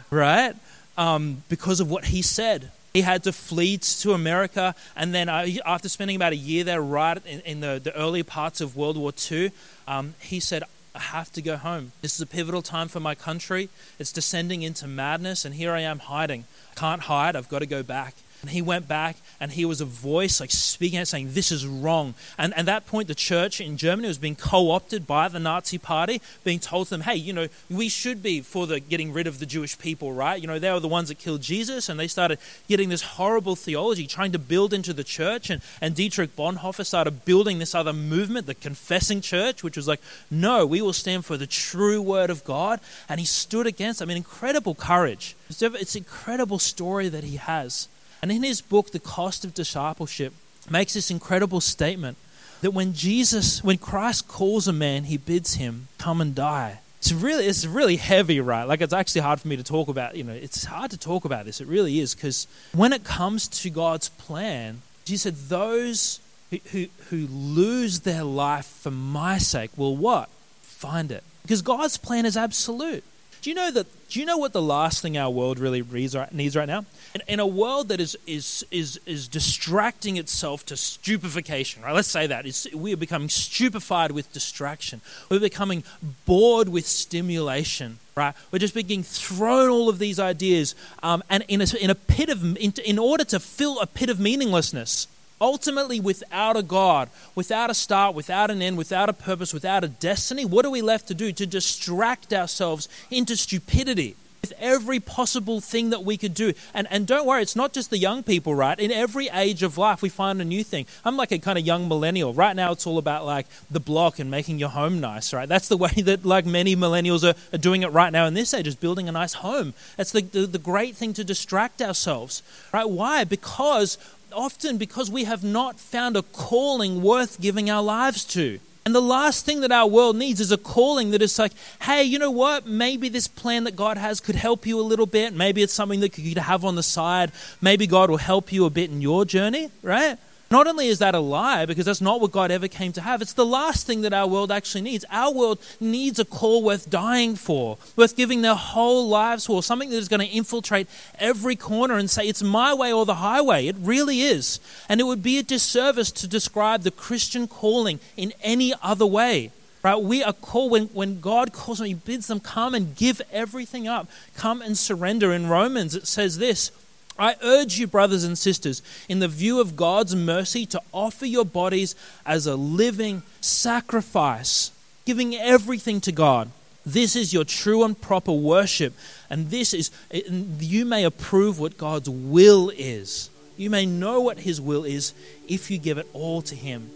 right? 0.09 0.55
Um, 0.97 1.43
because 1.49 1.79
of 1.79 1.89
what 1.89 2.05
he 2.05 2.21
said. 2.21 2.71
He 2.93 3.01
had 3.01 3.23
to 3.23 3.33
flee 3.33 3.79
to 3.79 4.13
America, 4.13 4.75
and 4.95 5.15
then 5.15 5.27
uh, 5.27 5.47
after 5.65 5.89
spending 5.89 6.15
about 6.15 6.31
a 6.31 6.35
year 6.35 6.63
there, 6.63 6.79
right 6.79 7.17
in, 7.25 7.39
in 7.39 7.59
the, 7.59 7.81
the 7.83 7.95
early 7.95 8.21
parts 8.21 8.61
of 8.61 8.75
World 8.75 8.97
War 8.97 9.11
II, 9.31 9.49
um, 9.87 10.13
he 10.19 10.39
said, 10.39 10.61
I 10.93 10.99
have 10.99 11.31
to 11.33 11.41
go 11.41 11.57
home. 11.57 11.91
This 12.01 12.13
is 12.13 12.21
a 12.21 12.27
pivotal 12.27 12.61
time 12.61 12.87
for 12.87 12.99
my 12.99 13.15
country. 13.15 13.69
It's 13.97 14.11
descending 14.11 14.61
into 14.61 14.87
madness, 14.87 15.43
and 15.43 15.55
here 15.55 15.71
I 15.71 15.79
am 15.79 15.99
hiding. 15.99 16.45
I 16.73 16.79
can't 16.79 17.01
hide. 17.01 17.35
I've 17.35 17.49
got 17.49 17.59
to 17.59 17.65
go 17.65 17.81
back. 17.81 18.13
And 18.43 18.51
he 18.51 18.61
went 18.61 18.89
back 18.89 19.15
and 19.39 19.53
he 19.53 19.63
was 19.63 19.79
a 19.79 19.85
voice 19.85 20.41
like 20.41 20.51
speaking 20.51 20.99
out 20.99 21.07
saying, 21.07 21.29
This 21.31 21.49
is 21.49 21.65
wrong. 21.65 22.13
And 22.37 22.53
at 22.55 22.65
that 22.65 22.85
point, 22.85 23.07
the 23.07 23.15
church 23.15 23.61
in 23.61 23.77
Germany 23.77 24.09
was 24.09 24.17
being 24.17 24.35
co 24.35 24.71
opted 24.71 25.07
by 25.07 25.29
the 25.29 25.39
Nazi 25.39 25.77
party, 25.77 26.21
being 26.43 26.59
told 26.59 26.87
to 26.87 26.89
them, 26.89 27.01
Hey, 27.01 27.15
you 27.15 27.31
know, 27.31 27.47
we 27.69 27.87
should 27.87 28.21
be 28.21 28.41
for 28.41 28.67
the 28.67 28.81
getting 28.81 29.13
rid 29.13 29.27
of 29.27 29.39
the 29.39 29.45
Jewish 29.45 29.79
people, 29.79 30.11
right? 30.11 30.41
You 30.41 30.47
know, 30.47 30.59
they 30.59 30.69
were 30.69 30.81
the 30.81 30.89
ones 30.89 31.07
that 31.07 31.19
killed 31.19 31.41
Jesus. 31.41 31.87
And 31.87 31.97
they 31.97 32.09
started 32.09 32.37
getting 32.67 32.89
this 32.89 33.01
horrible 33.01 33.55
theology, 33.55 34.07
trying 34.07 34.33
to 34.33 34.39
build 34.39 34.73
into 34.73 34.91
the 34.91 35.05
church. 35.05 35.49
And, 35.49 35.61
and 35.79 35.95
Dietrich 35.95 36.35
Bonhoeffer 36.35 36.85
started 36.85 37.23
building 37.23 37.59
this 37.59 37.73
other 37.73 37.93
movement, 37.93 38.45
the 38.45 38.55
confessing 38.55 39.21
church, 39.21 39.63
which 39.63 39.77
was 39.77 39.87
like, 39.87 40.01
No, 40.29 40.65
we 40.65 40.81
will 40.81 40.91
stand 40.91 41.23
for 41.23 41.37
the 41.37 41.47
true 41.47 42.01
word 42.01 42.29
of 42.29 42.43
God. 42.43 42.81
And 43.07 43.21
he 43.21 43.25
stood 43.25 43.67
against, 43.67 44.01
I 44.01 44.05
mean, 44.05 44.17
incredible 44.17 44.75
courage. 44.75 45.37
It's, 45.49 45.61
it's 45.61 45.95
incredible 45.95 46.59
story 46.59 47.07
that 47.07 47.23
he 47.23 47.37
has. 47.37 47.87
And 48.23 48.31
in 48.31 48.41
his 48.41 48.61
book, 48.61 48.91
The 48.91 48.99
Cost 48.99 49.43
of 49.43 49.53
Discipleship, 49.53 50.31
makes 50.69 50.93
this 50.93 51.11
incredible 51.11 51.59
statement 51.59 52.15
that 52.61 52.71
when 52.71 52.93
Jesus, 52.93 53.61
when 53.61 53.77
Christ 53.77 54.29
calls 54.29 54.65
a 54.65 54.71
man, 54.71 55.03
he 55.03 55.17
bids 55.17 55.55
him 55.55 55.89
come 55.97 56.21
and 56.21 56.33
die. 56.33 56.79
It's 56.99 57.11
really, 57.11 57.45
it's 57.45 57.65
really 57.65 57.97
heavy, 57.97 58.39
right? 58.39 58.63
Like 58.63 58.79
it's 58.79 58.93
actually 58.93 59.19
hard 59.19 59.41
for 59.41 59.49
me 59.49 59.57
to 59.57 59.63
talk 59.63 59.89
about. 59.89 60.15
You 60.15 60.23
know, 60.23 60.31
it's 60.31 60.63
hard 60.63 60.91
to 60.91 60.97
talk 60.97 61.25
about 61.25 61.43
this. 61.43 61.59
It 61.59 61.67
really 61.67 61.99
is 61.99 62.15
because 62.15 62.47
when 62.71 62.93
it 62.93 63.03
comes 63.03 63.49
to 63.49 63.69
God's 63.69 64.07
plan, 64.07 64.83
Jesus 65.03 65.23
said, 65.23 65.49
"Those 65.49 66.21
who, 66.49 66.59
who, 66.71 66.85
who 67.09 67.27
lose 67.27 67.99
their 67.99 68.23
life 68.23 68.67
for 68.67 68.91
my 68.91 69.37
sake 69.37 69.71
will 69.77 69.97
what? 69.97 70.29
Find 70.61 71.11
it." 71.11 71.25
Because 71.41 71.61
God's 71.61 71.97
plan 71.97 72.25
is 72.25 72.37
absolute. 72.37 73.03
Do 73.43 73.49
you 73.49 73.57
know 73.57 73.71
that? 73.71 73.87
Do 74.07 74.21
you 74.21 74.25
know 74.25 74.37
what 74.37 74.53
the 74.53 74.61
last 74.61 75.01
thing 75.01 75.17
our 75.17 75.29
world 75.29 75.59
really 75.59 75.83
needs 75.83 76.15
right, 76.15 76.65
now? 76.65 76.85
In, 77.13 77.21
in, 77.27 77.39
a 77.41 77.45
world 77.45 77.89
that 77.89 77.99
is 77.99 78.17
is 78.25 78.65
is 78.71 79.01
is 79.05 79.27
distracting 79.27 80.15
itself 80.15 80.65
to 80.67 80.77
stupefaction, 80.77 81.83
right? 81.83 81.93
Let's 81.93 82.07
say 82.07 82.25
that 82.25 82.45
it's, 82.45 82.73
we 82.73 82.93
are 82.93 82.97
becoming 82.97 83.27
stupefied 83.27 84.11
with 84.11 84.31
distraction. 84.31 85.01
We're 85.27 85.41
becoming 85.41 85.83
bored 86.25 86.69
with 86.69 86.87
stimulation, 86.87 87.99
right? 88.15 88.33
We're 88.49 88.59
just 88.59 88.75
being 88.75 89.03
thrown 89.03 89.69
all 89.69 89.89
of 89.89 89.99
these 89.99 90.21
ideas, 90.21 90.73
um, 91.01 91.21
and 91.29 91.43
in 91.49 91.59
a, 91.59 91.65
in 91.81 91.89
a 91.89 91.95
pit 91.95 92.29
of 92.29 92.45
in, 92.55 92.73
in 92.85 92.97
order 92.97 93.25
to 93.25 93.41
fill 93.41 93.77
a 93.81 93.87
pit 93.87 94.09
of 94.09 94.21
meaninglessness 94.21 95.07
Ultimately, 95.43 95.99
without 95.99 96.55
a 96.55 96.63
God, 96.63 97.09
without 97.35 97.69
a 97.69 97.73
start, 97.73 98.15
without 98.15 98.49
an 98.49 98.61
end, 98.61 98.77
without 98.77 99.09
a 99.09 99.13
purpose, 99.13 99.53
without 99.53 99.83
a 99.83 99.89
destiny, 99.89 100.45
what 100.45 100.65
are 100.65 100.69
we 100.69 100.81
left 100.81 101.09
to 101.09 101.13
do? 101.13 101.33
To 101.33 101.45
distract 101.45 102.31
ourselves 102.31 102.87
into 103.11 103.35
stupidity 103.35 104.15
with 104.39 104.53
every 104.57 105.01
possible 105.01 105.59
thing 105.59 105.89
that 105.89 106.05
we 106.05 106.15
could 106.15 106.33
do. 106.33 106.53
And, 106.73 106.87
and 106.89 107.05
don't 107.05 107.25
worry, 107.25 107.41
it's 107.41 107.57
not 107.57 107.73
just 107.73 107.89
the 107.89 107.97
young 107.97 108.23
people, 108.23 108.55
right? 108.55 108.79
In 108.79 108.89
every 108.89 109.27
age 109.33 109.63
of 109.63 109.77
life, 109.77 110.01
we 110.01 110.07
find 110.07 110.41
a 110.41 110.45
new 110.45 110.63
thing. 110.63 110.85
I'm 111.03 111.17
like 111.17 111.33
a 111.33 111.39
kind 111.39 111.57
of 111.57 111.65
young 111.65 111.89
millennial. 111.89 112.33
Right 112.33 112.55
now, 112.55 112.71
it's 112.71 112.87
all 112.87 112.97
about 112.97 113.25
like 113.25 113.47
the 113.69 113.81
block 113.81 114.19
and 114.19 114.31
making 114.31 114.59
your 114.59 114.69
home 114.69 115.01
nice, 115.01 115.33
right? 115.33 115.47
That's 115.47 115.67
the 115.67 115.77
way 115.77 115.91
that 116.03 116.23
like 116.25 116.45
many 116.45 116.73
millennials 116.73 117.29
are, 117.29 117.35
are 117.53 117.57
doing 117.57 117.83
it 117.83 117.91
right 117.91 118.13
now 118.13 118.25
in 118.27 118.33
this 118.33 118.53
age, 118.53 118.67
is 118.67 118.75
building 118.75 119.09
a 119.09 119.11
nice 119.11 119.33
home. 119.33 119.73
That's 119.97 120.13
the, 120.13 120.21
the, 120.21 120.45
the 120.45 120.57
great 120.57 120.95
thing 120.95 121.13
to 121.13 121.25
distract 121.25 121.81
ourselves, 121.81 122.43
right? 122.73 122.89
Why? 122.89 123.25
Because 123.25 123.97
often 124.33 124.77
because 124.77 125.09
we 125.09 125.23
have 125.23 125.43
not 125.43 125.79
found 125.79 126.17
a 126.17 126.21
calling 126.21 127.01
worth 127.01 127.39
giving 127.39 127.69
our 127.69 127.83
lives 127.83 128.25
to. 128.25 128.59
And 128.85 128.93
the 128.93 129.01
last 129.01 129.45
thing 129.45 129.61
that 129.61 129.71
our 129.71 129.87
world 129.87 130.17
needs 130.17 130.41
is 130.41 130.51
a 130.51 130.57
calling 130.57 131.11
that 131.11 131.21
is 131.21 131.39
like, 131.39 131.53
hey, 131.81 132.03
you 132.03 132.19
know 132.19 132.31
what? 132.31 132.67
Maybe 132.67 133.07
this 133.07 133.27
plan 133.27 133.63
that 133.63 133.77
God 133.77 133.97
has 133.97 134.19
could 134.19 134.35
help 134.35 134.65
you 134.65 134.79
a 134.79 134.81
little 134.83 135.05
bit. 135.05 135.33
Maybe 135.33 135.63
it's 135.63 135.73
something 135.73 136.01
that 136.01 136.17
you 136.17 136.33
could 136.33 136.43
have 136.43 136.65
on 136.65 136.75
the 136.75 136.83
side. 136.83 137.31
Maybe 137.61 137.87
God 137.87 138.09
will 138.09 138.17
help 138.17 138.51
you 138.51 138.65
a 138.65 138.69
bit 138.69 138.89
in 138.89 139.01
your 139.01 139.23
journey, 139.23 139.69
right? 139.81 140.17
Not 140.53 140.67
only 140.67 140.87
is 140.87 140.99
that 140.99 141.15
a 141.15 141.19
lie, 141.19 141.65
because 141.65 141.85
that's 141.85 141.99
not 141.99 142.21
what 142.21 142.31
God 142.31 142.51
ever 142.51 142.67
came 142.67 142.93
to 142.93 143.01
have, 143.01 143.23
it's 143.23 143.33
the 143.33 143.43
last 143.43 143.87
thing 143.87 144.01
that 144.01 144.13
our 144.13 144.27
world 144.27 144.51
actually 144.51 144.81
needs. 144.81 145.03
Our 145.09 145.33
world 145.33 145.59
needs 145.79 146.19
a 146.19 146.25
call 146.25 146.61
worth 146.61 146.91
dying 146.91 147.35
for, 147.35 147.79
worth 147.95 148.15
giving 148.15 148.43
their 148.43 148.53
whole 148.53 149.07
lives 149.07 149.47
for, 149.47 149.63
something 149.63 149.89
that 149.89 149.97
is 149.97 150.07
going 150.07 150.19
to 150.19 150.27
infiltrate 150.27 150.87
every 151.17 151.55
corner 151.55 151.97
and 151.97 152.07
say, 152.07 152.27
it's 152.27 152.43
my 152.43 152.71
way 152.71 152.93
or 152.93 153.03
the 153.03 153.15
highway. 153.15 153.65
It 153.65 153.77
really 153.79 154.21
is. 154.21 154.59
And 154.87 155.01
it 155.01 155.05
would 155.05 155.23
be 155.23 155.39
a 155.39 155.43
disservice 155.43 156.11
to 156.11 156.27
describe 156.27 156.83
the 156.83 156.91
Christian 156.91 157.47
calling 157.47 157.99
in 158.15 158.31
any 158.43 158.75
other 158.83 159.07
way. 159.07 159.51
Right? 159.81 159.95
We 159.95 160.23
are 160.23 160.33
called 160.33 160.69
when, 160.69 160.85
when 160.89 161.19
God 161.19 161.51
calls 161.51 161.79
them, 161.79 161.87
He 161.87 161.95
bids 161.95 162.27
them 162.27 162.39
come 162.39 162.75
and 162.75 162.95
give 162.95 163.23
everything 163.31 163.87
up. 163.87 164.07
Come 164.37 164.61
and 164.61 164.77
surrender. 164.77 165.33
In 165.33 165.49
Romans, 165.49 165.95
it 165.95 166.05
says 166.05 166.37
this 166.37 166.69
I 167.17 167.35
urge 167.43 167.77
you, 167.77 167.87
brothers 167.87 168.23
and 168.23 168.37
sisters, 168.37 168.81
in 169.07 169.19
the 169.19 169.27
view 169.27 169.59
of 169.61 169.75
God's 169.75 170.15
mercy, 170.15 170.65
to 170.67 170.81
offer 170.91 171.25
your 171.25 171.45
bodies 171.45 171.95
as 172.25 172.47
a 172.47 172.55
living 172.55 173.21
sacrifice, 173.39 174.71
giving 175.05 175.35
everything 175.35 176.01
to 176.01 176.11
God. 176.11 176.49
This 176.85 177.15
is 177.15 177.31
your 177.33 177.45
true 177.45 177.83
and 177.83 177.99
proper 177.99 178.31
worship, 178.31 178.93
and 179.29 179.49
this 179.49 179.73
is, 179.73 179.91
you 180.11 180.85
may 180.85 181.03
approve 181.03 181.59
what 181.59 181.77
God's 181.77 182.09
will 182.09 182.71
is. 182.75 183.29
You 183.55 183.69
may 183.69 183.85
know 183.85 184.19
what 184.21 184.39
His 184.39 184.59
will 184.59 184.83
is 184.83 185.13
if 185.47 185.69
you 185.69 185.77
give 185.77 185.97
it 185.97 186.07
all 186.13 186.41
to 186.41 186.55
Him. 186.55 186.89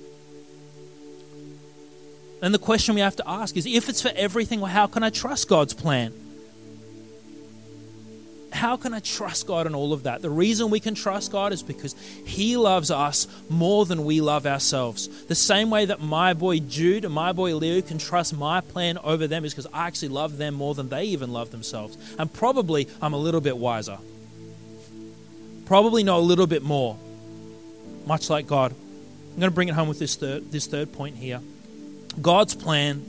And 2.41 2.53
the 2.53 2.59
question 2.59 2.95
we 2.95 3.01
have 3.01 3.15
to 3.17 3.29
ask 3.29 3.55
is 3.55 3.65
if 3.65 3.87
it's 3.87 4.01
for 4.01 4.11
everything, 4.15 4.59
well, 4.61 4.71
how 4.71 4.87
can 4.87 5.03
I 5.03 5.09
trust 5.09 5.47
God's 5.47 5.73
plan? 5.73 6.13
How 8.57 8.75
can 8.75 8.93
I 8.93 8.99
trust 8.99 9.47
God 9.47 9.67
in 9.67 9.75
all 9.75 9.93
of 9.93 10.03
that? 10.03 10.21
The 10.21 10.29
reason 10.29 10.69
we 10.69 10.79
can 10.79 10.95
trust 10.95 11.31
God 11.31 11.53
is 11.53 11.63
because 11.63 11.93
He 12.25 12.57
loves 12.57 12.91
us 12.91 13.27
more 13.49 13.85
than 13.85 14.03
we 14.03 14.19
love 14.19 14.45
ourselves. 14.45 15.25
The 15.25 15.35
same 15.35 15.69
way 15.69 15.85
that 15.85 16.01
my 16.01 16.33
boy 16.33 16.59
Jude 16.59 17.05
and 17.05 17.13
my 17.13 17.31
boy 17.31 17.55
Leo 17.55 17.81
can 17.81 17.97
trust 17.97 18.35
my 18.35 18.61
plan 18.61 18.97
over 18.97 19.27
them 19.27 19.45
is 19.45 19.53
because 19.53 19.67
I 19.71 19.87
actually 19.87 20.09
love 20.09 20.37
them 20.37 20.55
more 20.55 20.73
than 20.73 20.89
they 20.89 21.05
even 21.05 21.31
love 21.31 21.51
themselves. 21.51 21.97
And 22.17 22.31
probably 22.33 22.87
I'm 23.01 23.13
a 23.13 23.17
little 23.17 23.41
bit 23.41 23.57
wiser. 23.57 23.99
Probably 25.65 26.03
know 26.03 26.17
a 26.17 26.19
little 26.19 26.47
bit 26.47 26.63
more. 26.63 26.97
Much 28.05 28.29
like 28.29 28.47
God. 28.47 28.71
I'm 28.71 29.39
going 29.39 29.51
to 29.51 29.55
bring 29.55 29.67
it 29.67 29.75
home 29.75 29.87
with 29.87 29.99
this 29.99 30.15
third, 30.15 30.51
this 30.51 30.65
third 30.65 30.91
point 30.93 31.15
here. 31.15 31.41
God's 32.19 32.55
plan 32.55 33.05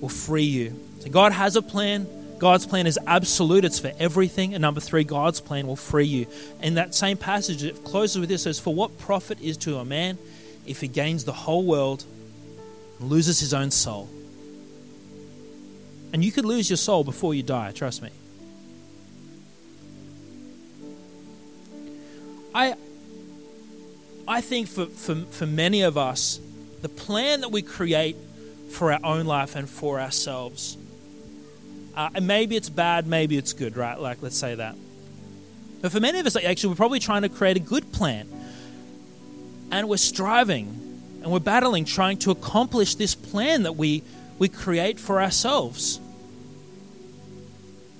will 0.00 0.08
free 0.08 0.42
you. 0.42 0.78
So 1.00 1.08
God 1.08 1.32
has 1.32 1.56
a 1.56 1.62
plan 1.62 2.06
God's 2.38 2.66
plan 2.66 2.86
is 2.86 2.98
absolute, 3.06 3.64
it's 3.64 3.80
for 3.80 3.92
everything. 3.98 4.54
And 4.54 4.62
number 4.62 4.80
three, 4.80 5.04
God's 5.04 5.40
plan 5.40 5.66
will 5.66 5.76
free 5.76 6.06
you. 6.06 6.26
In 6.62 6.74
that 6.74 6.94
same 6.94 7.16
passage, 7.16 7.64
it 7.64 7.84
closes 7.84 8.18
with 8.18 8.28
this 8.28 8.44
says, 8.44 8.60
For 8.60 8.72
what 8.72 8.98
profit 8.98 9.40
is 9.40 9.56
to 9.58 9.78
a 9.78 9.84
man 9.84 10.18
if 10.66 10.80
he 10.80 10.88
gains 10.88 11.24
the 11.24 11.32
whole 11.32 11.64
world 11.64 12.04
and 13.00 13.10
loses 13.10 13.40
his 13.40 13.52
own 13.52 13.70
soul? 13.70 14.08
And 16.12 16.24
you 16.24 16.32
could 16.32 16.44
lose 16.44 16.70
your 16.70 16.76
soul 16.76 17.04
before 17.04 17.34
you 17.34 17.42
die, 17.42 17.72
trust 17.72 18.02
me. 18.02 18.10
I, 22.54 22.74
I 24.26 24.40
think 24.40 24.68
for, 24.68 24.86
for, 24.86 25.16
for 25.16 25.46
many 25.46 25.82
of 25.82 25.98
us, 25.98 26.40
the 26.82 26.88
plan 26.88 27.40
that 27.40 27.50
we 27.50 27.62
create 27.62 28.16
for 28.70 28.92
our 28.92 29.00
own 29.02 29.26
life 29.26 29.56
and 29.56 29.68
for 29.68 30.00
ourselves 30.00 30.76
uh, 31.98 32.10
maybe 32.22 32.54
it's 32.54 32.68
bad, 32.68 33.08
maybe 33.08 33.36
it's 33.36 33.52
good, 33.52 33.76
right? 33.76 33.98
Like, 33.98 34.22
let's 34.22 34.36
say 34.36 34.54
that. 34.54 34.76
But 35.82 35.90
for 35.90 35.98
many 35.98 36.20
of 36.20 36.26
us, 36.26 36.36
actually, 36.36 36.70
we're 36.70 36.76
probably 36.76 37.00
trying 37.00 37.22
to 37.22 37.28
create 37.28 37.56
a 37.56 37.60
good 37.60 37.90
plan. 37.92 38.28
And 39.72 39.88
we're 39.88 39.96
striving 39.96 40.66
and 41.22 41.32
we're 41.32 41.40
battling, 41.40 41.84
trying 41.84 42.18
to 42.18 42.30
accomplish 42.30 42.94
this 42.94 43.16
plan 43.16 43.64
that 43.64 43.74
we, 43.74 44.04
we 44.38 44.48
create 44.48 45.00
for 45.00 45.20
ourselves. 45.20 45.98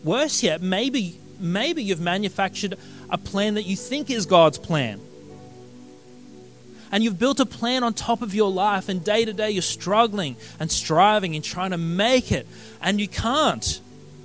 Worse 0.04 0.44
yet, 0.44 0.62
maybe, 0.62 1.18
maybe 1.40 1.82
you've 1.82 2.00
manufactured 2.00 2.78
a 3.10 3.18
plan 3.18 3.54
that 3.54 3.64
you 3.64 3.74
think 3.74 4.10
is 4.10 4.26
God's 4.26 4.58
plan. 4.58 5.00
And 6.92 7.02
you've 7.02 7.18
built 7.18 7.40
a 7.40 7.46
plan 7.46 7.82
on 7.82 7.94
top 7.94 8.22
of 8.22 8.32
your 8.32 8.50
life, 8.50 8.88
and 8.88 9.02
day 9.02 9.24
to 9.24 9.32
day 9.32 9.50
you're 9.50 9.60
struggling 9.60 10.36
and 10.60 10.70
striving 10.70 11.34
and 11.34 11.44
trying 11.44 11.72
to 11.72 11.78
make 11.78 12.30
it, 12.30 12.46
and 12.80 13.00
you 13.00 13.08
can't. 13.08 13.80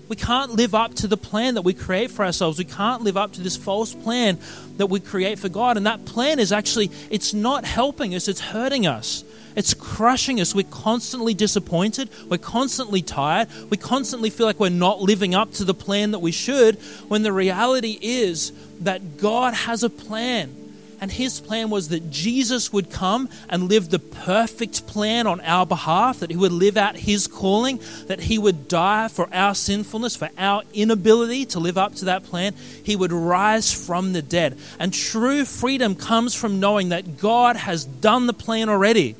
We 0.07 0.15
can't 0.15 0.51
live 0.51 0.75
up 0.75 0.93
to 0.95 1.07
the 1.07 1.17
plan 1.17 1.55
that 1.55 1.61
we 1.61 1.73
create 1.73 2.11
for 2.11 2.25
ourselves. 2.25 2.59
We 2.59 2.65
can't 2.65 3.03
live 3.03 3.17
up 3.17 3.33
to 3.33 3.41
this 3.41 3.57
false 3.57 3.93
plan 3.93 4.37
that 4.77 4.87
we 4.87 4.99
create 4.99 5.39
for 5.39 5.49
God. 5.49 5.77
And 5.77 5.85
that 5.85 6.05
plan 6.05 6.39
is 6.39 6.51
actually, 6.51 6.91
it's 7.09 7.33
not 7.33 7.65
helping 7.65 8.13
us, 8.13 8.27
it's 8.27 8.41
hurting 8.41 8.85
us. 8.85 9.23
It's 9.55 9.73
crushing 9.73 10.41
us. 10.41 10.55
We're 10.55 10.63
constantly 10.63 11.33
disappointed. 11.33 12.09
We're 12.27 12.37
constantly 12.37 13.01
tired. 13.01 13.49
We 13.69 13.77
constantly 13.77 14.29
feel 14.29 14.47
like 14.47 14.59
we're 14.59 14.69
not 14.69 14.99
living 14.99 15.35
up 15.35 15.53
to 15.53 15.63
the 15.63 15.75
plan 15.75 16.11
that 16.11 16.19
we 16.19 16.31
should, 16.31 16.75
when 17.07 17.21
the 17.21 17.31
reality 17.31 17.97
is 18.01 18.51
that 18.81 19.17
God 19.17 19.53
has 19.53 19.83
a 19.83 19.89
plan 19.91 20.55
and 21.03 21.11
his 21.11 21.41
plan 21.41 21.69
was 21.69 21.89
that 21.89 22.09
Jesus 22.09 22.71
would 22.71 22.89
come 22.89 23.27
and 23.49 23.67
live 23.67 23.89
the 23.89 23.99
perfect 23.99 24.87
plan 24.87 25.27
on 25.27 25.41
our 25.41 25.65
behalf, 25.65 26.21
that 26.21 26.29
he 26.29 26.37
would 26.37 26.53
live 26.53 26.77
out 26.77 26.95
his 26.95 27.27
calling, 27.27 27.81
that 28.07 28.21
he 28.21 28.37
would 28.37 28.69
die 28.69 29.09
for 29.09 29.27
our 29.33 29.53
sinfulness, 29.53 30.15
for 30.15 30.29
our 30.37 30.63
inability 30.73 31.45
to 31.47 31.59
live 31.59 31.77
up 31.77 31.93
to 31.95 32.05
that 32.05 32.23
plan. 32.23 32.55
He 32.85 32.95
would 32.95 33.11
rise 33.11 33.69
from 33.73 34.13
the 34.13 34.21
dead. 34.21 34.57
And 34.79 34.93
true 34.93 35.43
freedom 35.43 35.95
comes 35.95 36.35
from 36.35 36.61
knowing 36.61 36.87
that 36.87 37.17
God 37.17 37.57
has 37.57 37.83
done 37.83 38.25
the 38.25 38.33
plan 38.33 38.69
already. 38.69 39.17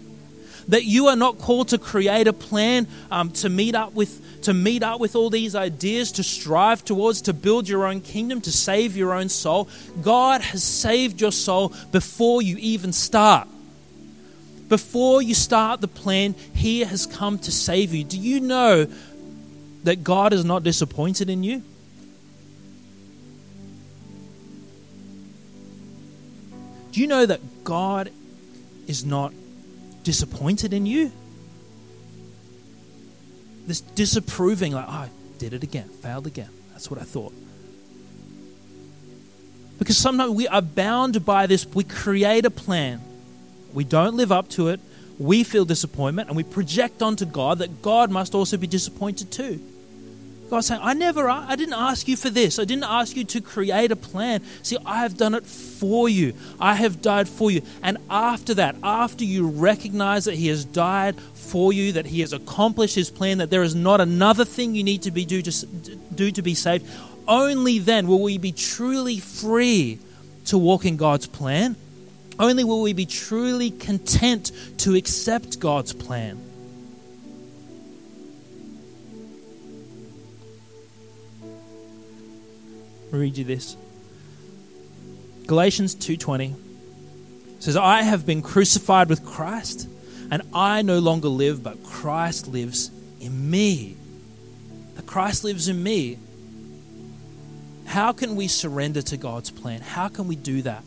That 0.68 0.86
you 0.86 1.08
are 1.08 1.16
not 1.16 1.40
called 1.40 1.70
to 1.70 1.78
create 1.78 2.28
a 2.28 2.34
plan 2.34 2.88
um, 3.12 3.32
to 3.32 3.50
meet 3.50 3.76
up 3.76 3.94
with 3.94 4.22
to 4.44 4.54
meet 4.54 4.84
up 4.84 5.00
with 5.00 5.16
all 5.16 5.30
these 5.30 5.56
ideas, 5.56 6.12
to 6.14 6.24
strive 6.24 6.84
towards, 6.84 7.22
to 7.22 7.34
build 7.34 7.68
your 7.68 7.86
own 7.86 8.02
kingdom, 8.02 8.42
to 8.42 8.52
save 8.52 8.96
your 8.96 9.14
own 9.14 9.30
soul. 9.30 9.70
God 10.02 10.42
has 10.42 10.64
saved 10.64 11.22
your 11.22 11.32
soul 11.32 11.74
before 11.92 12.42
you 12.42 12.58
even 12.58 12.94
start. 12.94 13.48
Before 14.70 15.22
you 15.22 15.34
start 15.34 15.82
the 15.82 15.88
plan, 15.88 16.36
He 16.54 16.82
has 16.82 17.06
come 17.06 17.40
to 17.40 17.52
save 17.52 17.94
you. 17.94 18.04
Do 18.04 18.18
you 18.18 18.40
know 18.40 18.88
that 19.84 20.04
God 20.04 20.34
is 20.34 20.46
not 20.46 20.64
disappointed 20.64 21.30
in 21.30 21.44
you? 21.44 21.62
Do 26.92 27.02
you 27.02 27.08
know 27.08 27.26
that 27.26 27.64
God 27.64 28.12
is 28.88 29.04
not 29.06 29.34
disappointed 30.04 30.74
in 30.74 30.86
you? 30.86 31.12
this 33.68 33.82
disapproving, 33.82 34.74
like, 34.74 34.86
oh, 34.88 34.92
I 34.92 35.10
did 35.38 35.54
it 35.54 35.64
again, 35.64 35.88
failed 35.88 36.28
again. 36.28 36.50
That's 36.72 36.90
what 36.90 37.00
I 37.00 37.04
thought. 37.04 37.34
Because 39.80 39.98
sometimes 39.98 40.32
we 40.32 40.48
are 40.48 40.62
bound 40.62 41.26
by 41.26 41.48
this. 41.48 41.66
We 41.66 41.84
create 41.84 42.46
a 42.46 42.52
plan, 42.52 43.02
we 43.74 43.84
don't 43.84 44.16
live 44.16 44.32
up 44.32 44.50
to 44.50 44.70
it, 44.70 44.80
we 45.18 45.44
feel 45.44 45.66
disappointment, 45.66 46.28
and 46.30 46.38
we 46.38 46.44
project 46.44 47.02
onto 47.02 47.26
God 47.26 47.60
that 47.60 47.82
God 47.82 48.12
must 48.12 48.36
also 48.36 48.58
be 48.58 48.68
disappointed 48.68 49.32
too. 49.32 49.62
God's 50.54 50.68
saying, 50.68 50.82
I 50.84 50.94
never, 50.94 51.28
I 51.28 51.56
didn't 51.56 51.74
ask 51.74 52.08
you 52.08 52.16
for 52.16 52.30
this. 52.30 52.60
I 52.60 52.64
didn't 52.66 52.84
ask 52.84 53.16
you 53.16 53.24
to 53.24 53.42
create 53.42 53.92
a 53.92 53.96
plan. 53.96 54.44
See, 54.62 54.78
I 54.86 55.00
have 55.00 55.18
done 55.18 55.34
it 55.34 55.48
for 55.48 56.08
you. 56.08 56.36
I 56.60 56.76
have 56.76 57.02
died 57.02 57.28
for 57.28 57.50
you. 57.50 57.64
And 57.82 57.98
after 58.08 58.54
that, 58.54 58.76
after 58.84 59.26
you 59.26 59.48
recognize 59.48 60.26
that 60.26 60.36
He 60.36 60.50
has 60.50 60.64
died 60.64 61.20
for 61.34 61.74
you, 61.74 61.94
that 61.94 62.06
He 62.06 62.22
has 62.22 62.34
accomplished 62.34 62.94
His 62.94 63.10
plan, 63.10 63.40
that 63.40 63.50
there 63.50 63.64
is 63.64 63.74
not 63.74 64.00
another 64.00 64.46
thing 64.46 64.76
you 64.76 64.84
need 64.84 65.02
to 65.02 65.12
be 65.12 65.26
do 65.26 65.42
to, 65.42 65.66
do 66.14 66.30
to 66.30 66.44
be 66.44 66.54
saved, 66.54 66.88
only 67.28 67.80
then 67.80 68.06
will 68.06 68.22
we 68.22 68.38
be 68.38 68.52
truly 68.52 69.18
free 69.18 69.98
to 70.46 70.60
walk 70.60 70.86
in 70.86 70.98
God's 70.98 71.26
plan. 71.26 71.76
Only 72.38 72.64
will 72.64 72.84
we 72.84 72.94
be 72.94 73.08
truly 73.08 73.72
content 73.72 74.52
to 74.78 74.94
accept 74.94 75.60
God's 75.60 75.94
plan. 75.94 76.53
Read 83.18 83.38
you 83.38 83.44
this. 83.44 83.78
Galatians 85.46 85.96
2:20 85.96 86.56
says 87.60 87.78
I 87.78 88.02
have 88.02 88.26
been 88.26 88.42
crucified 88.42 89.10
with 89.10 89.26
Christ 89.26 89.88
and 90.32 90.42
I 90.54 90.82
no 90.82 91.00
longer 91.00 91.28
live 91.28 91.64
but 91.64 91.84
Christ 91.84 92.48
lives 92.48 92.92
in 93.20 93.50
me. 93.50 93.98
That 94.96 95.06
Christ 95.06 95.44
lives 95.44 95.68
in 95.68 95.82
me. 95.82 96.18
How 97.86 98.12
can 98.14 98.36
we 98.36 98.48
surrender 98.48 99.02
to 99.04 99.18
God's 99.18 99.52
plan? 99.52 99.82
How 99.82 100.08
can 100.08 100.28
we 100.28 100.36
do 100.36 100.62
that? 100.64 100.84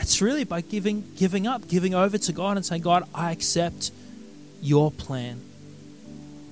It's 0.00 0.20
really 0.20 0.44
by 0.44 0.60
giving 0.60 1.04
giving 1.16 1.46
up, 1.46 1.68
giving 1.68 1.94
over 1.94 2.18
to 2.18 2.32
God 2.32 2.56
and 2.56 2.66
saying, 2.66 2.82
God, 2.82 3.04
I 3.14 3.32
accept 3.32 3.90
your 4.60 4.90
plan. 4.90 5.40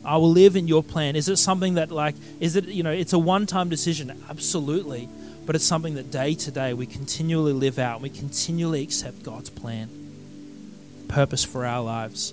I 0.06 0.16
will 0.18 0.30
live 0.30 0.56
in 0.56 0.68
your 0.68 0.82
plan. 0.82 1.16
Is 1.16 1.28
it 1.28 1.36
something 1.36 1.74
that 1.74 1.90
like 1.90 2.14
is 2.38 2.56
it, 2.56 2.66
you 2.66 2.82
know, 2.82 2.92
it's 2.92 3.12
a 3.12 3.18
one-time 3.18 3.68
decision? 3.68 4.12
Absolutely. 4.30 5.08
But 5.44 5.54
it's 5.54 5.64
something 5.64 5.94
that 5.94 6.10
day 6.10 6.34
to 6.34 6.50
day 6.50 6.74
we 6.74 6.86
continually 6.86 7.52
live 7.52 7.78
out. 7.78 8.00
We 8.00 8.10
continually 8.10 8.82
accept 8.82 9.22
God's 9.22 9.50
plan, 9.50 9.88
purpose 11.08 11.44
for 11.44 11.66
our 11.66 11.82
lives. 11.82 12.32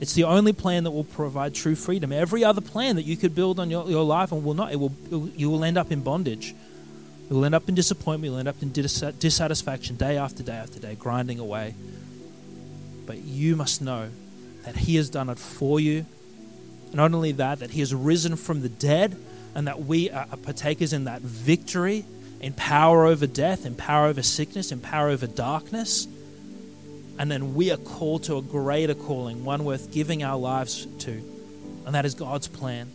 It's 0.00 0.12
the 0.12 0.24
only 0.24 0.52
plan 0.52 0.84
that 0.84 0.90
will 0.90 1.04
provide 1.04 1.54
true 1.54 1.74
freedom. 1.74 2.12
Every 2.12 2.44
other 2.44 2.60
plan 2.60 2.96
that 2.96 3.04
you 3.04 3.16
could 3.16 3.34
build 3.34 3.58
on 3.58 3.70
your, 3.70 3.88
your 3.88 4.04
life 4.04 4.30
and 4.30 4.44
will 4.44 4.54
not, 4.54 4.70
it 4.70 4.76
will, 4.76 4.92
it 5.10 5.14
will, 5.16 5.28
you 5.30 5.48
will 5.48 5.64
end 5.64 5.78
up 5.78 5.90
in 5.90 6.02
bondage. 6.02 6.54
You 7.30 7.36
will 7.36 7.44
end 7.44 7.54
up 7.54 7.68
in 7.68 7.74
disappointment. 7.74 8.30
You'll 8.30 8.38
end 8.38 8.48
up 8.48 8.62
in 8.62 8.72
dissatisfaction 8.72 9.96
day 9.96 10.18
after 10.18 10.42
day 10.42 10.52
after 10.52 10.78
day, 10.78 10.94
grinding 10.96 11.38
away. 11.38 11.74
But 13.06 13.18
you 13.18 13.56
must 13.56 13.80
know 13.80 14.10
that 14.66 14.76
He 14.76 14.96
has 14.96 15.08
done 15.08 15.30
it 15.30 15.38
for 15.38 15.80
you. 15.80 16.04
And 16.86 16.96
not 16.96 17.14
only 17.14 17.32
that, 17.32 17.60
that 17.60 17.70
He 17.70 17.80
has 17.80 17.94
risen 17.94 18.36
from 18.36 18.60
the 18.60 18.68
dead 18.68 19.16
and 19.54 19.66
that 19.66 19.84
we 19.84 20.10
are 20.10 20.26
partakers 20.26 20.92
in 20.92 21.04
that 21.04 21.22
victory 21.22 22.04
in 22.40 22.52
power 22.52 23.06
over 23.06 23.26
death, 23.26 23.64
in 23.64 23.74
power 23.74 24.06
over 24.06 24.22
sickness, 24.22 24.70
in 24.70 24.80
power 24.80 25.08
over 25.08 25.26
darkness. 25.26 26.06
And 27.18 27.30
then 27.30 27.54
we 27.54 27.70
are 27.70 27.78
called 27.78 28.24
to 28.24 28.36
a 28.36 28.42
greater 28.42 28.94
calling, 28.94 29.44
one 29.44 29.64
worth 29.64 29.90
giving 29.90 30.22
our 30.22 30.36
lives 30.36 30.86
to. 31.00 31.12
And 31.86 31.94
that 31.94 32.04
is 32.04 32.14
God's 32.14 32.48
plan. 32.48 32.90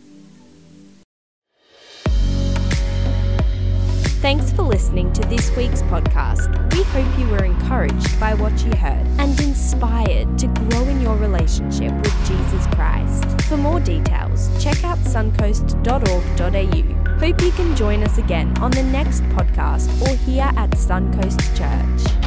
Thanks 4.22 4.52
for 4.52 4.62
listening 4.62 5.12
to 5.14 5.22
this 5.22 5.50
week's 5.56 5.82
podcast. 5.82 6.48
We 6.76 6.84
hope 6.84 7.18
you 7.18 7.26
were 7.26 7.44
encouraged 7.44 8.20
by 8.20 8.34
what 8.34 8.52
you 8.64 8.70
heard 8.76 9.04
and 9.18 9.40
inspired 9.40 10.38
to 10.38 10.46
grow 10.46 10.82
in 10.82 11.00
your 11.00 11.16
relationship 11.16 11.92
with 11.92 12.14
Jesus 12.24 12.64
Christ. 12.68 13.42
For 13.48 13.56
more 13.56 13.80
details, 13.80 14.48
check 14.62 14.84
out 14.84 14.98
suncoast.org.au. 14.98 17.18
Hope 17.18 17.42
you 17.42 17.50
can 17.50 17.74
join 17.74 18.04
us 18.04 18.18
again 18.18 18.56
on 18.58 18.70
the 18.70 18.84
next 18.84 19.24
podcast 19.24 19.90
or 20.02 20.14
here 20.18 20.52
at 20.56 20.70
Suncoast 20.70 21.40
Church. 21.58 22.21